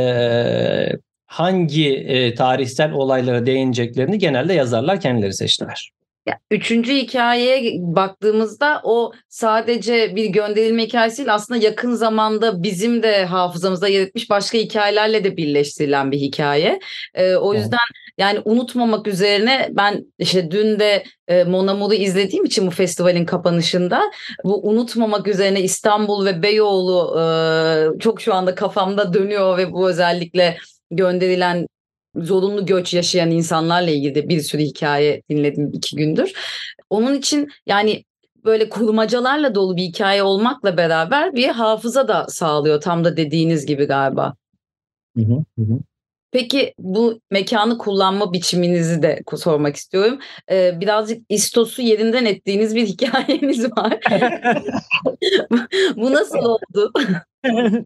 hangi 1.30 1.94
e, 1.94 2.34
tarihsel 2.34 2.92
olaylara 2.92 3.46
değineceklerini 3.46 4.18
genelde 4.18 4.54
yazarlar 4.54 5.02
kendileri 5.02 5.34
seçtiler. 5.34 5.92
Ya, 6.26 6.40
üçüncü 6.52 6.94
hikayeye 6.94 7.74
baktığımızda 7.80 8.82
o 8.84 9.12
sadece 9.30 10.16
bir 10.16 10.26
gönderilme 10.26 10.84
hikayesi 10.84 11.18
değil 11.18 11.34
aslında 11.34 11.60
yakın 11.64 11.94
zamanda 11.94 12.64
bizim 12.64 13.04
de 13.04 13.26
hafızamızda 13.26 13.88
yer 13.88 14.02
etmiş 14.02 14.30
başka 14.30 14.58
hikayelerle 14.58 15.24
de 15.24 15.38
birleştirilen 15.38 16.12
bir 16.12 16.18
hikaye. 16.18 16.80
Ee, 17.14 17.36
o 17.36 17.54
Evet. 17.54 17.64
yüzden 17.64 17.80
yani 18.18 18.40
unutmamak 18.46 19.08
üzerine 19.08 19.70
ben 19.72 20.06
işte 20.20 20.52
dün 20.52 20.80
de 20.80 21.04
e, 21.28 21.44
Mon 21.44 21.68
Amour'u 21.68 21.94
izlediğim 21.94 22.46
için 22.46 22.68
bu 22.68 22.72
festivalin 22.72 23.26
kapanışında 23.26 24.02
bu 24.44 24.68
unutmamak 24.70 25.28
üzerine 25.28 25.62
İstanbul 25.62 26.26
ve 26.26 26.44
Beyoğlu 26.44 27.20
e, 27.20 28.00
çok 28.00 28.22
şu 28.22 28.34
anda 28.34 28.56
kafamda 28.56 29.14
dönüyor 29.14 29.58
ve 29.58 29.72
bu 29.72 29.90
özellikle 29.90 30.58
gönderilen 30.92 31.68
zorunlu 32.16 32.66
göç 32.66 32.94
yaşayan 32.94 33.32
insanlarla 33.32 33.92
ilgili 33.92 34.16
de 34.16 34.30
bir 34.30 34.42
sürü 34.42 34.62
hikaye 34.62 35.22
dinledim 35.30 35.72
iki 35.74 35.96
gündür. 35.96 36.34
Onun 36.90 37.14
için 37.14 37.50
yani 37.66 38.04
böyle 38.46 38.70
kurmacalarla 38.70 39.56
dolu 39.56 39.78
bir 39.78 39.84
hikaye 39.84 40.24
olmakla 40.24 40.78
beraber 40.78 41.36
bir 41.36 41.48
hafıza 41.48 42.08
da 42.08 42.26
sağlıyor 42.28 42.82
tam 42.82 43.04
da 43.04 43.18
dediğiniz 43.18 43.66
gibi 43.66 43.86
galiba. 43.86 44.34
Peki 46.32 46.74
bu 46.80 47.20
mekanı 47.32 47.78
kullanma 47.78 48.34
biçiminizi 48.34 49.02
de 49.02 49.24
sormak 49.38 49.76
istiyorum. 49.76 50.20
Ee, 50.52 50.82
birazcık 50.82 51.26
istosu 51.30 51.82
yerinden 51.82 52.26
ettiğiniz 52.26 52.76
bir 52.76 52.88
hikayeniz 52.88 53.66
var. 53.78 54.00
bu 55.96 56.12
nasıl 56.14 56.38
oldu? 56.38 56.92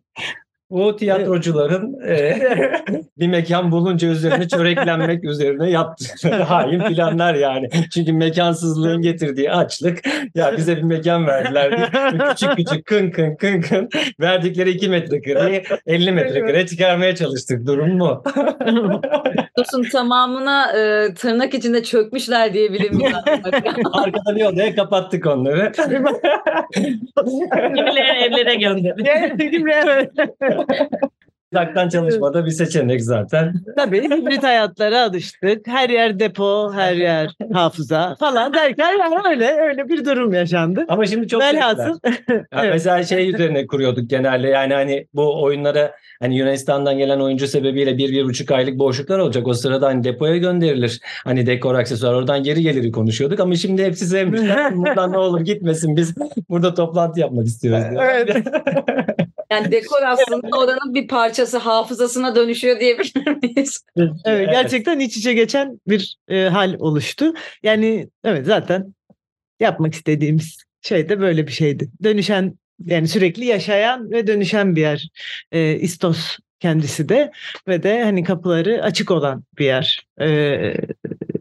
Bu 0.74 0.96
tiyatrocuların 0.96 2.00
e, 2.08 2.38
bir 3.20 3.28
mekan 3.28 3.72
bulunca 3.72 4.08
üzerine 4.08 4.48
çöreklenmek 4.48 5.24
üzerine 5.24 5.70
yaptıkları 5.70 6.44
hain 6.44 6.80
planlar 6.80 7.34
yani. 7.34 7.70
Çünkü 7.92 8.14
mekansızlığın 8.14 9.02
getirdiği 9.02 9.52
açlık. 9.52 10.02
Ya 10.36 10.58
bize 10.58 10.78
bir 10.78 10.82
mekan 10.82 11.28
verdiler. 11.28 11.90
küçük 12.30 12.56
küçük 12.56 12.86
kın 12.86 13.12
kın 13.12 13.36
kın 13.36 13.62
kın 13.62 13.90
verdikleri 14.20 14.70
2 14.70 14.90
metrekareyi 14.90 15.64
50 15.86 16.12
metrekare 16.12 16.68
çıkarmaya 16.68 17.16
çalıştık. 17.16 17.68
Durum 17.68 17.98
mu? 17.98 18.24
Dostum 19.58 19.84
tamamına 19.84 20.72
e, 20.72 21.14
tırnak 21.14 21.54
içinde 21.54 21.84
çökmüşler 21.84 22.54
diyebilirim. 22.54 23.02
Arkada 23.94 24.36
bir 24.36 24.46
odaya 24.46 24.76
kapattık 24.76 25.26
onları. 25.26 25.72
Kimileri 27.76 28.24
evlere 28.24 28.56
gönderdik. 28.56 29.08
Uzaktan 31.54 31.90
çalışmada 31.90 32.46
bir 32.46 32.52
seçenek 32.52 33.04
zaten. 33.04 33.54
Tabii 33.78 34.04
hibrit 34.04 34.44
hayatlara 34.44 35.02
alıştık. 35.02 35.68
Her 35.68 35.90
yer 35.90 36.20
depo, 36.20 36.74
her 36.74 36.94
yer 36.94 37.36
hafıza 37.54 38.16
falan 38.20 38.54
derken 38.54 38.92
yani 39.00 39.16
öyle 39.30 39.58
öyle 39.62 39.90
bir 39.90 40.06
durum 40.06 40.34
yaşandı. 40.34 40.86
Ama 40.88 41.06
şimdi 41.06 41.28
çok 41.28 41.42
Velhasıl. 41.42 42.00
evet. 42.30 42.70
Mesela 42.74 43.04
şey 43.04 43.30
üzerine 43.30 43.68
kuruyorduk 43.68 44.10
genelde 44.10 44.48
yani 44.48 44.74
hani 44.74 45.08
bu 45.14 45.44
oyunlara 45.44 45.92
hani 46.20 46.38
Yunanistan'dan 46.38 46.98
gelen 46.98 47.20
oyuncu 47.20 47.48
sebebiyle 47.48 47.98
bir, 47.98 48.12
bir 48.12 48.26
buçuk 48.26 48.52
aylık 48.52 48.80
boşluklar 48.80 49.20
olacak. 49.20 49.48
O 49.48 49.54
sırada 49.54 49.88
hani 49.88 50.04
depoya 50.04 50.38
gönderilir. 50.38 51.00
Hani 51.24 51.46
dekor 51.46 51.76
aksesuar 51.76 52.14
oradan 52.14 52.44
geri 52.44 52.62
geliri 52.62 52.92
konuşuyorduk 52.92 53.40
ama 53.40 53.56
şimdi 53.56 53.84
hepsi 53.84 54.06
sevmişler. 54.06 54.78
Buradan 54.78 55.12
ne 55.12 55.18
olur 55.18 55.42
gitmesin 55.42 55.98
biz 55.98 56.16
burada 56.50 56.74
toplantı 56.74 57.20
yapmak 57.20 57.46
istiyoruz. 57.46 57.84
Diye. 57.92 58.02
Evet. 58.02 58.48
Yani 59.52 59.72
dekor 59.72 60.02
aslında 60.06 60.58
oranın 60.58 60.94
bir 60.94 61.08
parçası 61.08 61.58
hafızasına 61.58 62.36
dönüşüyor 62.36 62.80
diyebilir 62.80 63.28
miyiz? 63.44 63.82
Evet, 64.26 64.50
gerçekten 64.52 65.00
iç 65.00 65.18
içe 65.18 65.34
geçen 65.34 65.80
bir 65.88 66.18
e, 66.28 66.44
hal 66.44 66.76
oluştu. 66.80 67.34
Yani 67.64 68.10
evet 68.24 68.46
zaten 68.46 68.94
yapmak 69.60 69.94
istediğimiz 69.94 70.58
şey 70.82 71.10
de 71.10 71.20
böyle 71.20 71.48
bir 71.48 71.52
şeydi. 71.52 71.90
Dönüşen 72.04 72.54
yani 72.86 73.08
sürekli 73.08 73.46
yaşayan 73.46 74.12
ve 74.12 74.28
dönüşen 74.28 74.76
bir 74.76 74.82
yer. 74.82 75.10
E, 75.52 75.76
İstos 75.76 76.38
kendisi 76.60 77.10
de 77.10 77.32
ve 77.68 77.84
de 77.84 78.04
hani 78.04 78.24
kapıları 78.24 78.84
açık 78.84 79.12
olan 79.12 79.44
bir 79.60 79.66
yer. 79.66 80.08
E, 80.22 80.28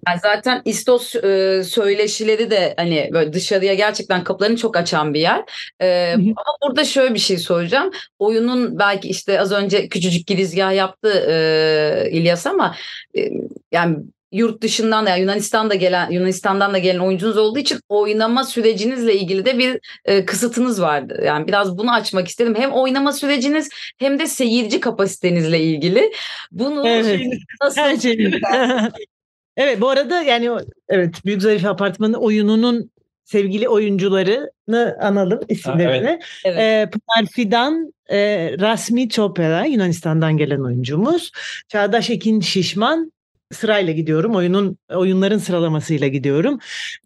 yani 0.09 0.21
zaten 0.23 0.63
İstos 0.65 1.15
e, 1.15 1.63
söyleşileri 1.65 2.51
de 2.51 2.75
hani 2.77 3.11
böyle 3.13 3.33
dışarıya 3.33 3.75
gerçekten 3.75 4.25
kapılarını 4.25 4.57
çok 4.57 4.77
açan 4.77 5.15
bir 5.15 5.21
yer. 5.21 5.45
E, 5.81 6.15
ama 6.15 6.57
burada 6.63 6.85
şöyle 6.85 7.15
bir 7.15 7.19
şey 7.19 7.39
soracağım. 7.39 7.91
Oyunun 8.19 8.79
belki 8.79 9.09
işte 9.09 9.41
az 9.41 9.53
önce 9.53 9.89
küçücük 9.89 10.27
girizgah 10.27 10.75
yaptı 10.75 11.25
e, 11.29 12.09
İlyas 12.11 12.47
ama 12.47 12.77
e, 13.19 13.31
yani 13.73 13.97
yurt 14.33 14.63
dışından 14.63 15.07
da 15.07 15.11
yani 15.11 15.21
Yunanistan'da 15.21 15.75
gelen 15.75 16.11
Yunanistan'dan 16.11 16.75
da 16.75 16.79
gelen 16.79 16.99
oyuncunuz 16.99 17.37
olduğu 17.37 17.59
için 17.59 17.81
oynama 17.89 18.45
sürecinizle 18.45 19.15
ilgili 19.15 19.45
de 19.45 19.59
bir 19.59 19.81
e, 20.05 20.25
kısıtınız 20.25 20.83
vardı. 20.83 21.23
Yani 21.27 21.49
biraz 21.49 21.79
bunu 21.79 21.93
açmak 21.93 22.29
istedim. 22.29 22.55
Hem 22.55 22.73
oynama 22.73 23.13
süreciniz 23.13 23.69
hem 23.99 24.19
de 24.19 24.27
seyirci 24.27 24.81
kapasitenizle 24.81 25.61
ilgili. 25.61 26.13
Bunu 26.53 26.89
evet. 26.89 27.21
nasıl 27.63 27.81
Her 27.81 27.97
şey. 27.97 28.41
Evet 29.57 29.81
bu 29.81 29.89
arada 29.89 30.23
yani 30.23 30.51
evet 30.89 31.25
Büyük 31.25 31.43
Zarife 31.43 31.69
Apartmanı 31.69 32.17
oyununun 32.17 32.91
sevgili 33.25 33.69
oyuncularını 33.69 34.97
analım 35.01 35.41
isimlerini. 35.49 36.09
Ha, 36.09 36.19
evet. 36.45 36.59
Ee, 36.59 36.91
Pınar 36.91 37.27
Fidan, 37.27 37.93
e, 38.11 38.19
Rasmi 38.61 39.09
Çopera 39.09 39.65
Yunanistan'dan 39.65 40.37
gelen 40.37 40.61
oyuncumuz. 40.61 41.31
Çağdaş 41.69 42.11
Ekin 42.11 42.41
Şişman 42.41 43.13
sırayla 43.53 43.93
gidiyorum. 43.93 44.35
Oyunun 44.35 44.79
oyunların 44.89 45.39
sıralamasıyla 45.39 46.09
gidiyorum. 46.09 46.59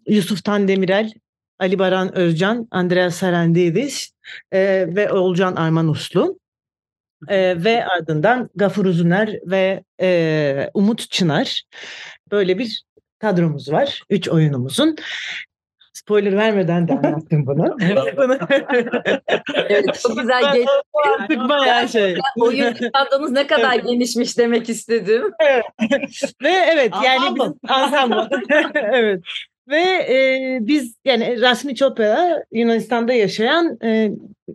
Yusuf 0.07 0.43
Tan 0.43 0.67
Demirel, 0.67 1.11
Ali 1.59 1.79
Baran 1.79 2.17
Özcan, 2.17 2.67
Andreas 2.71 3.15
Sarandidis 3.15 4.11
e, 4.51 4.59
ve 4.95 5.11
Olcan 5.11 5.55
Arman 5.55 5.87
Uslu. 5.87 6.39
E, 7.27 7.63
ve 7.63 7.85
ardından 7.85 8.49
Gafur 8.55 8.85
Uzuner 8.85 9.39
ve 9.45 9.83
e, 10.01 10.69
Umut 10.73 11.11
Çınar. 11.11 11.63
Böyle 12.31 12.59
bir 12.59 12.83
kadromuz 13.19 13.71
var. 13.71 14.01
Üç 14.09 14.29
oyunumuzun. 14.29 14.95
Spoiler 15.93 16.37
vermeden 16.37 16.87
de 16.87 16.93
anlattım 16.93 17.45
bunu. 17.45 17.75
evet, 19.55 19.99
çok 20.03 20.19
güzel 20.19 20.53
geçti. 20.53 21.49
Bayağı 21.49 21.89
şey. 21.89 22.17
Oyun 22.39 22.73
kadronuz 22.73 23.31
ne 23.31 23.47
kadar 23.47 23.75
genişmiş 23.75 24.37
demek 24.37 24.69
istedim. 24.69 25.23
Evet. 25.39 26.33
Ve 26.43 26.49
evet 26.49 26.93
yani 27.03 27.35
biz 27.35 27.71
ensemble. 27.71 28.29
evet. 28.91 29.21
Ve 29.67 29.81
e, 30.09 30.57
biz 30.61 30.95
yani 31.05 31.41
Rasmi 31.41 31.75
Chopra 31.75 32.43
Yunanistan'da 32.51 33.13
yaşayan 33.13 33.77
e, 33.83 34.11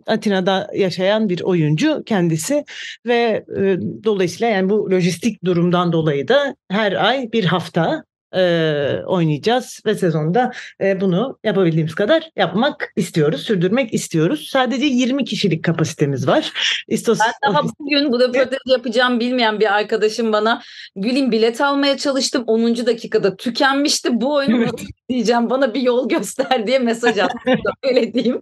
Atina'da 0.07 0.69
yaşayan 0.75 1.29
bir 1.29 1.41
oyuncu 1.41 2.03
kendisi. 2.05 2.65
Ve 3.05 3.45
e, 3.57 3.77
dolayısıyla 4.03 4.53
yani 4.53 4.69
bu 4.69 4.91
lojistik 4.91 5.43
durumdan 5.45 5.93
dolayı 5.93 6.27
da 6.27 6.55
her 6.69 7.05
ay 7.05 7.31
bir 7.33 7.45
hafta 7.45 8.03
e, 8.35 9.03
oynayacağız 9.05 9.81
ve 9.85 9.95
sezonda 9.95 10.51
e, 10.81 11.01
bunu 11.01 11.37
yapabildiğimiz 11.43 11.95
kadar 11.95 12.29
yapmak 12.35 12.93
istiyoruz, 12.95 13.41
sürdürmek 13.41 13.93
istiyoruz. 13.93 14.49
Sadece 14.51 14.85
20 14.85 15.25
kişilik 15.25 15.63
kapasitemiz 15.63 16.27
var. 16.27 16.51
İstos 16.87 17.19
ben 17.19 17.51
daha 17.51 17.63
bugün 17.79 18.11
bu 18.11 18.19
röportajı 18.19 18.59
yapacağım 18.65 19.19
bilmeyen 19.19 19.59
bir 19.59 19.73
arkadaşım 19.75 20.33
bana 20.33 20.61
Gül'in 20.95 21.31
bilet 21.31 21.61
almaya 21.61 21.97
çalıştım 21.97 22.43
10. 22.47 22.85
dakikada 22.85 23.35
tükenmişti. 23.35 24.21
Bu 24.21 24.35
oyunu 24.35 24.65
diyeceğim 25.09 25.49
bana 25.49 25.73
bir 25.73 25.81
yol 25.81 26.09
göster 26.09 26.67
diye 26.67 26.79
mesaj 26.79 27.17
attı. 27.17 27.37
Öyle 27.83 28.13
diyeyim. 28.13 28.41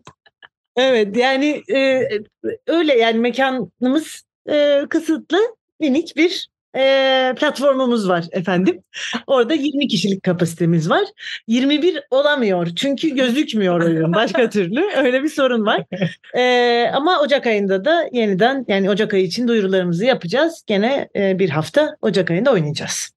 Evet 0.76 1.18
yani 1.18 1.64
e, 1.74 2.08
öyle 2.68 2.94
yani 2.98 3.20
mekanımız 3.20 4.24
e, 4.50 4.86
kısıtlı 4.90 5.38
minik 5.80 6.18
bir 6.18 6.51
e, 6.76 7.34
platformumuz 7.40 8.10
var 8.10 8.26
efendim. 8.32 8.84
Orada 9.28 9.54
20 9.54 9.88
kişilik 9.88 10.24
kapasitemiz 10.24 10.90
var. 10.90 11.04
21 11.48 12.04
olamıyor 12.12 12.68
çünkü 12.76 13.16
gözükmüyor 13.16 13.82
oyun 13.82 14.14
başka 14.14 14.50
türlü. 14.50 14.84
Öyle 14.98 15.24
bir 15.24 15.30
sorun 15.30 15.66
var. 15.66 15.84
E, 16.38 16.88
ama 16.94 17.22
Ocak 17.22 17.48
ayında 17.48 17.86
da 17.86 18.10
yeniden 18.12 18.66
yani 18.68 18.90
Ocak 18.90 19.14
ayı 19.14 19.24
için 19.24 19.48
duyurularımızı 19.48 20.06
yapacağız. 20.06 20.64
Gene 20.68 21.10
e, 21.16 21.40
bir 21.40 21.50
hafta 21.50 21.98
Ocak 22.02 22.32
ayında 22.32 22.52
oynayacağız. 22.52 23.12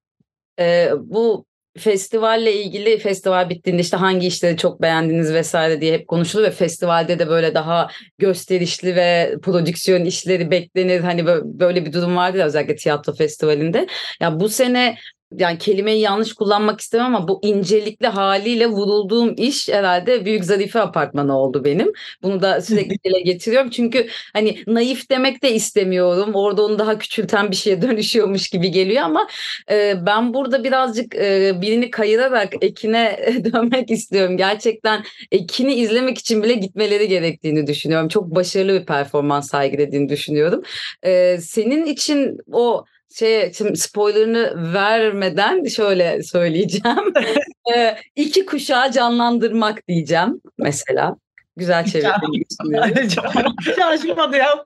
E, 0.60 0.90
bu 1.00 1.46
festivalle 1.78 2.52
ilgili 2.52 2.98
festival 2.98 3.50
bittiğinde 3.50 3.82
işte 3.82 3.96
hangi 3.96 4.26
işleri 4.26 4.56
çok 4.56 4.82
beğendiniz 4.82 5.32
vesaire 5.32 5.80
diye 5.80 5.92
hep 5.92 6.08
konuşulur 6.08 6.44
ve 6.44 6.50
festivalde 6.50 7.18
de 7.18 7.28
böyle 7.28 7.54
daha 7.54 7.88
gösterişli 8.18 8.96
ve 8.96 9.34
prodüksiyon 9.42 10.04
işleri 10.04 10.50
beklenir. 10.50 11.00
Hani 11.00 11.26
böyle 11.44 11.86
bir 11.86 11.92
durum 11.92 12.16
vardı 12.16 12.38
ya 12.38 12.46
özellikle 12.46 12.76
tiyatro 12.76 13.14
festivalinde. 13.14 13.86
Ya 14.20 14.40
bu 14.40 14.48
sene 14.48 14.96
yani 15.38 15.58
kelimeyi 15.58 16.00
yanlış 16.00 16.32
kullanmak 16.32 16.80
istemem 16.80 17.14
ama 17.14 17.28
bu 17.28 17.40
incelikli 17.42 18.06
haliyle 18.06 18.66
vurulduğum 18.66 19.34
iş 19.36 19.68
herhalde 19.68 20.24
Büyük 20.24 20.44
Zarife 20.44 20.80
Apartmanı 20.80 21.38
oldu 21.38 21.64
benim. 21.64 21.92
Bunu 22.22 22.42
da 22.42 22.60
sürekli 22.60 22.98
dile 23.04 23.20
getiriyorum. 23.20 23.70
Çünkü 23.70 24.06
hani 24.32 24.58
naif 24.66 25.10
demek 25.10 25.42
de 25.42 25.52
istemiyorum. 25.52 26.30
Orada 26.34 26.64
onu 26.64 26.78
daha 26.78 26.98
küçülten 26.98 27.50
bir 27.50 27.56
şeye 27.56 27.82
dönüşüyormuş 27.82 28.48
gibi 28.48 28.70
geliyor 28.70 29.02
ama 29.02 29.28
e, 29.70 30.06
ben 30.06 30.34
burada 30.34 30.64
birazcık 30.64 31.14
e, 31.14 31.52
birini 31.60 31.90
kayırarak 31.90 32.52
Ekin'e 32.60 33.18
dönmek 33.52 33.90
istiyorum. 33.90 34.36
Gerçekten 34.36 35.04
Ekin'i 35.32 35.74
izlemek 35.74 36.18
için 36.18 36.42
bile 36.42 36.54
gitmeleri 36.54 37.08
gerektiğini 37.08 37.66
düşünüyorum. 37.66 38.08
Çok 38.08 38.34
başarılı 38.34 38.80
bir 38.80 38.86
performans 38.86 39.50
sergilediğini 39.50 40.08
düşünüyorum. 40.08 40.62
E, 41.02 41.38
senin 41.40 41.86
için 41.86 42.38
o 42.52 42.84
şey 43.14 43.52
şimdi 43.52 43.76
spoilerını 43.76 44.72
vermeden 44.74 45.64
şöyle 45.64 46.22
söyleyeceğim. 46.22 47.12
e, 47.76 47.96
iki 48.16 48.46
kuşağı 48.46 48.92
canlandırmak 48.92 49.88
diyeceğim 49.88 50.40
mesela. 50.58 51.16
Güzel 51.56 51.84
çevirdiğini 51.84 52.44
düşünüyorum. 52.50 53.56
Çalışmadı 53.76 54.36
ya. 54.42 54.64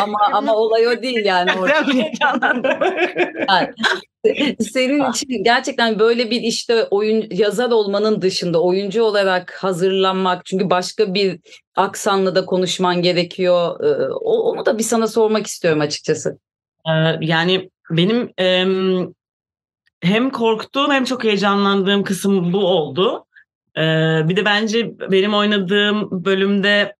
ama 0.00 0.18
ama 0.32 0.54
olay 0.54 0.86
o 0.86 1.02
değil 1.02 1.24
yani. 1.24 1.50
yani 3.48 3.68
senin 4.60 5.10
için 5.10 5.44
gerçekten 5.44 5.98
böyle 5.98 6.30
bir 6.30 6.40
işte 6.40 6.84
oyun 6.84 7.26
yazar 7.30 7.70
olmanın 7.70 8.22
dışında 8.22 8.62
oyuncu 8.62 9.02
olarak 9.02 9.58
hazırlanmak 9.60 10.46
çünkü 10.46 10.70
başka 10.70 11.14
bir 11.14 11.40
aksanla 11.76 12.34
da 12.34 12.44
konuşman 12.44 13.02
gerekiyor. 13.02 13.80
Onu 14.20 14.66
da 14.66 14.78
bir 14.78 14.82
sana 14.82 15.06
sormak 15.06 15.46
istiyorum 15.46 15.80
açıkçası. 15.80 16.38
Yani 17.20 17.70
benim 17.90 18.32
hem 20.02 20.30
korktuğum 20.30 20.92
hem 20.92 21.04
çok 21.04 21.24
heyecanlandığım 21.24 22.04
kısım 22.04 22.52
bu 22.52 22.66
oldu. 22.66 23.26
Bir 24.28 24.36
de 24.36 24.44
bence 24.44 24.98
benim 25.10 25.34
oynadığım 25.34 26.24
bölümde 26.24 26.96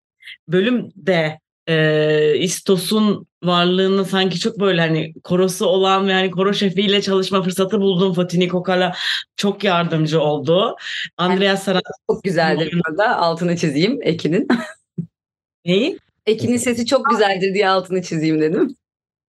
bölüm 0.48 0.90
de 0.96 1.38
e, 1.66 2.38
İstos'un 2.38 3.26
varlığını 3.42 4.04
sanki 4.04 4.38
çok 4.40 4.60
böyle 4.60 4.80
hani 4.80 5.14
korosu 5.24 5.66
olan 5.66 6.08
ve 6.08 6.12
hani 6.12 6.30
koro 6.30 6.54
şefiyle 6.54 7.02
çalışma 7.02 7.42
fırsatı 7.42 7.80
buldum. 7.80 8.14
Fatini 8.14 8.48
Kokala 8.48 8.94
çok 9.36 9.64
yardımcı 9.64 10.20
oldu. 10.20 10.76
Andreas 11.16 11.62
Saran 11.62 11.82
Çok 12.10 12.24
güzeldir 12.24 12.80
burada 12.86 13.16
altını 13.16 13.56
çizeyim 13.56 13.98
Ekin'in. 14.02 14.48
neyi? 15.64 15.98
Ekin'in 16.26 16.56
sesi 16.56 16.86
çok 16.86 17.10
güzeldir 17.10 17.54
diye 17.54 17.68
altını 17.68 18.02
çizeyim 18.02 18.40
dedim. 18.40 18.76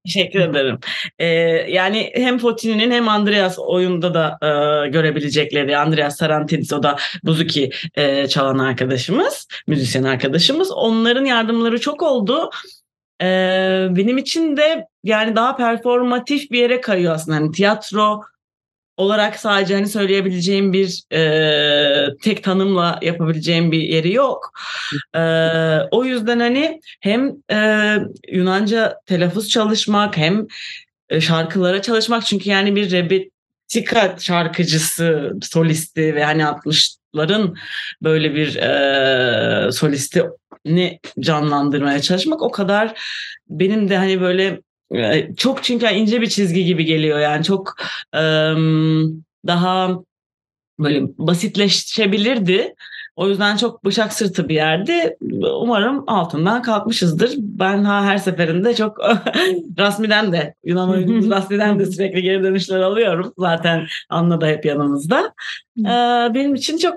Teşekkür 0.06 0.40
ederim. 0.40 0.80
Ee, 1.20 1.28
yani 1.70 2.12
hem 2.16 2.38
Fotini'nin 2.38 2.92
hem 2.92 3.10
Andreas 3.10 3.60
oyunda 3.60 4.14
da 4.14 4.38
e, 4.42 4.48
görebilecekleri 4.90 5.78
Andreas 5.78 6.18
Sarantidis 6.18 6.74
o 6.74 6.84
da 6.84 6.96
Buzuki 7.24 7.70
e, 7.96 8.28
çalan 8.28 8.60
arkadaşımız, 8.60 9.48
müzisyen 9.68 10.04
arkadaşımız. 10.04 10.72
Onların 10.72 11.26
yardımları 11.26 11.80
çok 11.80 12.04
oldu. 12.04 12.50
Ee, 13.22 13.88
benim 13.90 14.18
için 14.18 14.58
de 14.58 14.88
yani 15.04 15.36
daha 15.36 15.56
performatif 15.56 16.52
bir 16.52 16.60
yere 16.60 16.82
kayıyor 16.82 17.14
aslında. 17.14 17.38
Hani 17.38 17.52
tiyatro 17.52 18.22
olarak 18.98 19.40
sadece 19.40 19.76
hani 19.76 19.88
söyleyebileceğim 19.88 20.74
bir 20.74 21.04
e, 21.14 22.18
tek 22.22 22.44
tanımla 22.44 23.00
yapabileceğim 23.02 23.72
bir 23.72 23.80
yeri 23.80 24.14
yok. 24.14 24.52
E, 25.16 25.22
o 25.92 26.06
yüzden 26.06 26.40
hani 26.40 26.80
hem 27.02 27.32
e, 27.52 27.98
Yunanca 28.32 28.96
telaffuz 29.06 29.50
çalışmak 29.50 30.18
hem 30.18 30.48
e, 31.10 31.22
şarkılara 31.22 31.82
çalışmak 31.82 32.26
çünkü 32.26 32.50
yani 32.50 32.76
bir 32.76 32.92
rebetika 32.92 34.16
şarkıcısı, 34.20 35.32
solisti 35.42 36.16
ve 36.16 36.24
hani 36.24 36.42
60'ların 36.42 37.56
böyle 38.04 38.36
bir 38.36 38.56
e, 38.56 39.72
solistini 39.72 41.00
canlandırmaya 41.20 42.02
çalışmak 42.02 42.42
o 42.42 42.52
kadar 42.52 43.02
benim 43.50 43.90
de 43.90 43.98
hani 43.98 44.22
böyle 44.22 44.62
çok 45.38 45.64
çünkü 45.64 45.86
ince 45.86 46.22
bir 46.22 46.30
çizgi 46.30 46.66
gibi 46.66 46.86
geliyor 46.86 47.20
yani 47.20 47.44
çok 47.44 47.76
daha 49.48 50.00
böyle 50.80 51.02
basitleşebilirdi. 51.18 52.76
O 53.16 53.30
yüzden 53.30 53.58
çok 53.58 53.86
bıçak 53.86 54.14
sırtı 54.14 54.50
bir 54.50 54.56
yerdi. 54.56 55.18
Umarım 55.62 56.04
altından 56.08 56.62
kalkmışızdır. 56.62 57.32
Ben 57.38 57.84
ha 57.84 58.04
her 58.06 58.18
seferinde 58.18 58.76
çok 58.76 58.98
Rasmi'den 59.80 60.32
de 60.32 60.54
Yunan 60.64 60.90
oyuncumuz 60.90 61.30
Rasmi'den 61.30 61.80
de 61.80 61.86
sürekli 61.86 62.22
geri 62.22 62.44
dönüşler 62.44 62.80
alıyorum. 62.80 63.34
Zaten 63.38 63.86
Anna 64.10 64.42
da 64.42 64.48
hep 64.48 64.66
yanımızda. 64.66 65.34
Ee, 65.80 66.34
benim 66.34 66.56
için 66.56 66.78
çok 66.78 66.96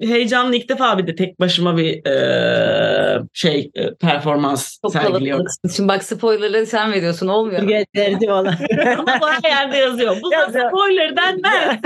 heyecanlı 0.00 0.56
ilk 0.56 0.68
defa 0.68 0.98
bir 0.98 1.06
de 1.06 1.14
tek 1.14 1.40
başıma 1.40 1.76
bir 1.76 2.06
e, 2.06 3.22
şey 3.32 3.70
e, 3.74 3.94
performans 3.94 4.78
çok 4.82 4.92
sergiliyorum. 4.92 5.46
Şimdi 5.76 5.88
bak 5.88 6.04
spoilerları 6.04 6.66
sen 6.66 6.92
veriyorsun 6.92 7.26
olmuyor. 7.26 7.68
Derdi 7.96 8.28
valla. 8.28 8.58
Ama 8.98 9.18
bu 9.20 9.26
her 9.26 9.50
yerde 9.50 9.76
yazıyor. 9.76 10.16
Bu 10.22 10.30
da 10.30 10.48
spoiler 10.48 11.16
denmez. 11.16 11.80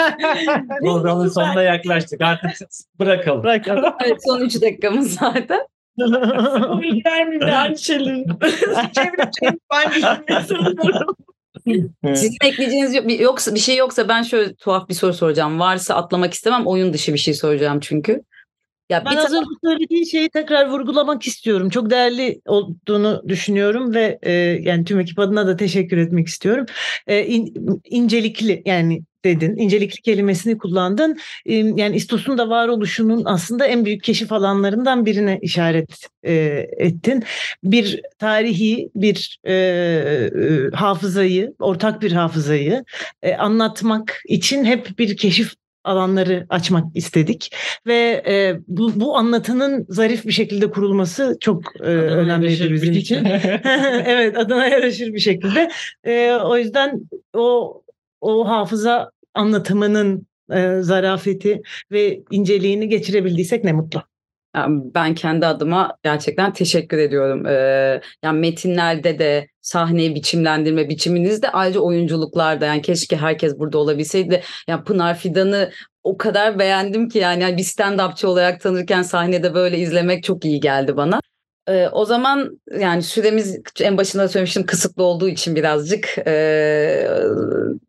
Programın 0.81 1.29
sonuna 1.29 1.63
yaklaştık. 1.63 2.21
Artık 2.21 2.51
bırakalım. 3.01 3.45
Bırakalım. 3.77 3.95
evet 4.05 4.19
son 4.27 4.41
3 4.41 4.63
dakikamız 4.63 5.15
zaten. 5.15 5.61
Spoiler 5.99 7.05
vermeyeyim 7.05 7.41
de 7.41 7.57
aynı 7.57 7.79
şeyleri. 7.79 8.25
Çevireceğim. 8.95 9.61
Ben 10.29 10.41
sanıyorum. 10.43 11.17
Sizin 12.15 12.37
ekleyeceğiniz 12.45 12.95
yok, 12.95 13.21
yoksa 13.21 13.55
bir 13.55 13.61
şey 13.61 13.77
yoksa 13.77 14.09
ben 14.09 14.23
şöyle 14.23 14.55
tuhaf 14.55 14.89
bir 14.89 14.95
soru 14.95 15.15
soracağım. 15.15 15.61
Varsa 15.61 15.95
atlamak 15.95 16.35
istemem. 16.35 16.67
Oyun 16.67 16.93
dışı 16.93 17.13
bir 17.15 17.19
şey 17.19 17.35
soracağım 17.35 17.81
çünkü. 17.81 18.23
Ya 18.91 19.05
ben 19.05 19.17
az 19.17 19.33
önce 19.33 19.47
söylediğin 19.65 20.05
şeyi 20.05 20.29
tekrar 20.29 20.69
vurgulamak 20.69 21.27
istiyorum. 21.27 21.71
Çok 21.71 21.91
değerli 21.91 22.41
olduğunu 22.47 23.23
düşünüyorum 23.29 23.95
ve 23.95 24.19
e, 24.23 24.33
yani 24.63 24.85
tüm 24.85 25.01
ekip 25.01 25.19
adına 25.19 25.47
da 25.47 25.57
teşekkür 25.57 25.97
etmek 25.97 26.29
istiyorum. 26.29 26.67
E, 27.07 27.27
in, 27.27 27.55
incelikli 27.85 28.63
yani 28.67 29.03
dedin. 29.25 29.57
İncelikli 29.57 30.03
kelimesini 30.03 30.59
kullandın. 30.59 31.19
Yani 31.47 31.97
İstos'un 31.97 32.39
da 32.39 32.49
varoluşunun 32.49 33.23
aslında 33.25 33.67
en 33.67 33.85
büyük 33.85 34.03
keşif 34.03 34.33
alanlarından 34.33 35.07
birine 35.07 35.39
işaret 35.43 36.07
e, 36.23 36.35
ettin. 36.79 37.25
Bir 37.65 38.03
tarihi, 38.19 38.91
bir 38.95 39.39
e, 39.45 39.55
e, 39.55 40.71
hafızayı, 40.77 41.55
ortak 41.59 42.03
bir 42.03 42.13
hafızayı 42.13 42.85
e, 43.23 43.35
anlatmak 43.35 44.23
için 44.29 44.65
hep 44.65 44.99
bir 44.99 45.17
keşif 45.17 45.53
alanları 45.85 46.47
açmak 46.49 46.97
istedik 46.97 47.55
ve 47.87 48.23
e, 48.29 48.57
bu, 48.69 49.01
bu 49.01 49.17
anlatının 49.17 49.87
zarif 49.89 50.27
bir 50.27 50.33
şekilde 50.33 50.71
kurulması 50.71 51.37
çok 51.41 51.63
e, 51.81 51.85
önemliydi 51.89 52.73
bizim 52.73 52.93
için. 52.93 53.25
evet, 54.05 54.39
adına 54.39 54.67
yaraşır 54.67 55.13
bir 55.13 55.19
şekilde. 55.19 55.71
E, 56.05 56.33
o 56.33 56.57
yüzden 56.57 57.01
o 57.35 57.83
o 58.21 58.49
hafıza 58.49 59.11
anlatımının 59.35 60.27
e, 60.53 60.81
zarafeti 60.81 61.63
ve 61.93 62.23
inceliğini 62.31 62.89
geçirebildiysek 62.89 63.65
ne 63.65 63.73
mutlu. 63.73 64.03
Ben 64.95 65.15
kendi 65.15 65.47
adıma 65.47 65.97
gerçekten 66.03 66.53
teşekkür 66.53 66.99
ediyorum. 66.99 67.47
Ee, 67.47 68.01
yani 68.25 68.39
metinlerde 68.39 69.19
de 69.19 69.49
sahneyi 69.61 70.15
biçimlendirme 70.15 70.89
biçiminizde 70.89 71.51
ayrıca 71.51 71.81
oyunculuklarda 71.81 72.67
yani 72.67 72.83
keşke 72.83 73.17
herkes 73.17 73.59
burada 73.59 73.79
olabilseydi. 73.79 74.43
Yani 74.69 74.85
Pınar 74.85 75.19
Fidan'ı 75.19 75.71
o 76.05 76.19
kadar 76.19 76.59
beğendim 76.59 77.09
ki 77.09 77.19
yani 77.19 77.57
bir 77.57 77.63
stand-upçı 77.63 78.27
olarak 78.27 78.61
tanırken 78.61 79.03
sahnede 79.03 79.55
böyle 79.55 79.79
izlemek 79.79 80.25
çok 80.25 80.45
iyi 80.45 80.61
geldi 80.61 80.97
bana. 80.97 81.21
Ee, 81.69 81.89
o 81.93 82.05
zaman 82.05 82.61
yani 82.81 83.03
süremiz 83.03 83.59
en 83.81 83.97
başında 83.97 84.29
söylemiştim 84.29 84.67
kısıtlı 84.67 85.03
olduğu 85.03 85.29
için 85.29 85.57
birazcık 85.57 86.19
e, 86.27 87.09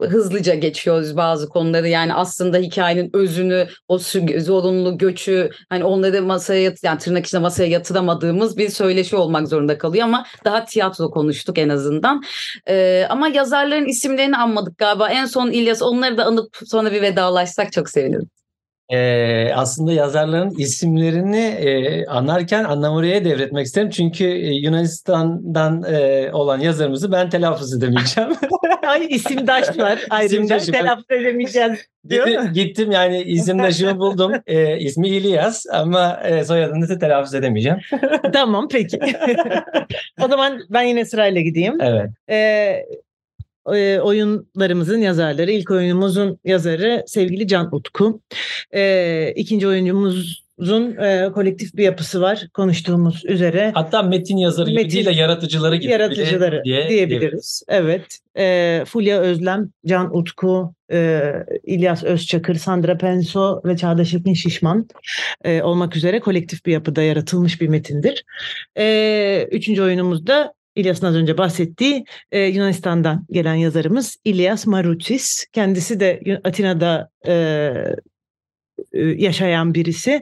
hızlıca 0.02 0.56
geçiyoruz 0.56 1.18
bazı 1.18 1.50
konuları. 1.50 1.88
Yani 1.88 2.14
aslında 2.14 2.58
hikayenin 2.58 3.10
özünü, 3.14 3.68
o 3.88 3.98
zorunlu 4.38 4.98
göçü 4.98 5.50
hani 5.70 5.84
onları 5.84 6.22
masaya 6.22 6.74
yani 6.84 7.00
tırnak 7.00 7.26
içinde 7.26 7.42
masaya 7.42 7.70
yatıramadığımız 7.70 8.58
bir 8.58 8.70
söyleşi 8.70 9.16
olmak 9.16 9.48
zorunda 9.48 9.78
kalıyor 9.78 10.06
ama 10.06 10.26
daha 10.46 10.66
tiyatro 10.66 11.12
konuştuk 11.12 11.58
en 11.58 11.70
azından. 11.70 12.24
Ee, 12.68 13.06
ama 13.10 13.28
yazarların 13.28 13.86
isimlerini 13.86 14.38
anmadık 14.38 14.78
galiba. 14.78 15.10
En 15.10 15.26
son 15.26 15.52
İlyas 15.52 15.82
onları 15.82 16.18
da 16.18 16.26
anıp 16.26 16.58
sonra 16.66 16.92
bir 16.92 17.02
vedalaşsak 17.02 17.72
çok 17.72 17.90
sevinirim 17.90 18.30
e, 18.90 19.52
aslında 19.56 19.94
yazarların 19.94 20.56
isimlerini 20.58 21.46
e, 21.46 22.06
anarken 22.06 22.64
Anna 22.64 23.04
devretmek 23.04 23.66
isterim. 23.66 23.90
Çünkü 23.90 24.26
e, 24.26 24.54
Yunanistan'dan 24.54 25.84
e, 25.84 26.30
olan 26.34 26.60
yazarımızı 26.60 27.12
ben 27.12 27.30
telaffuz 27.30 27.74
edemeyeceğim. 27.74 28.30
Ay 28.88 29.08
isimdaş 29.10 29.78
var 29.78 30.00
ayrıca 30.10 30.58
telaffuz 30.60 31.12
edemeyeceğiz. 31.12 31.80
Gittim, 32.10 32.42
gittim 32.54 32.92
yani 32.92 33.22
isimdaşımı 33.22 34.00
buldum. 34.00 34.32
E, 34.48 34.80
ismi 34.80 35.08
İlyas 35.08 35.66
ama 35.72 36.20
e, 36.24 36.44
soyadını 36.44 36.90
da 36.90 37.00
telaffuz 37.00 37.34
edemeyeceğim. 37.34 37.78
tamam 38.34 38.68
peki. 38.72 39.00
o 40.22 40.28
zaman 40.28 40.60
ben 40.70 40.82
yine 40.82 41.06
sırayla 41.06 41.42
gideyim. 41.42 41.78
Evet. 41.82 42.10
E, 42.30 42.86
e, 43.68 44.00
oyunlarımızın 44.00 44.98
yazarları. 44.98 45.52
İlk 45.52 45.72
oyunumuzun 45.72 46.40
yazarı 46.46 47.04
sevgili 47.08 47.48
Can 47.48 47.76
Utku. 47.76 48.22
E, 48.76 49.34
ikinci 49.36 49.68
oyuncumuzun 49.68 50.96
e, 50.98 51.32
kolektif 51.34 51.76
bir 51.76 51.84
yapısı 51.84 52.22
var 52.22 52.48
konuştuğumuz 52.54 53.26
üzere. 53.26 53.72
Hatta 53.74 54.02
metin 54.04 54.38
yazarı 54.38 54.70
metin, 54.72 54.84
gibi 54.84 54.92
değil 54.92 55.06
de 55.06 55.22
yaratıcıları 55.22 55.76
gibi 55.76 55.92
yaratıcıları 55.92 56.62
diye, 56.66 56.90
diyebiliriz. 56.90 57.64
Evet. 57.68 58.20
E, 58.38 58.84
Fulya 58.88 59.20
Özlem, 59.20 59.70
Can 59.86 60.18
Utku, 60.18 60.74
e, 60.92 61.22
İlyas 61.64 62.04
Özçakır, 62.04 62.56
Sandra 62.56 62.98
Penso 62.98 63.62
ve 63.66 63.78
Çağdaş 63.78 64.14
Ekin 64.14 64.34
Şişman 64.34 64.88
e, 65.44 65.62
olmak 65.62 65.96
üzere 65.96 66.20
kolektif 66.20 66.66
bir 66.66 66.72
yapıda 66.72 67.02
yaratılmış 67.02 67.62
bir 67.62 67.68
metindir. 67.68 68.24
E, 68.78 69.48
üçüncü 69.52 69.82
oyunumuzda 69.82 70.54
İlyas'ın 70.76 71.08
az 71.08 71.16
önce 71.16 71.38
bahsettiği 71.38 72.06
e, 72.32 72.40
Yunanistan'dan 72.40 73.26
gelen 73.32 73.56
yazarımız 73.56 74.18
İlyas 74.24 74.68
Marutis. 74.68 75.46
Kendisi 75.54 76.00
de 76.00 76.40
Atina'da 76.44 77.10
e, 77.28 77.34
e, 78.94 79.02
yaşayan 79.02 79.74
birisi. 79.74 80.22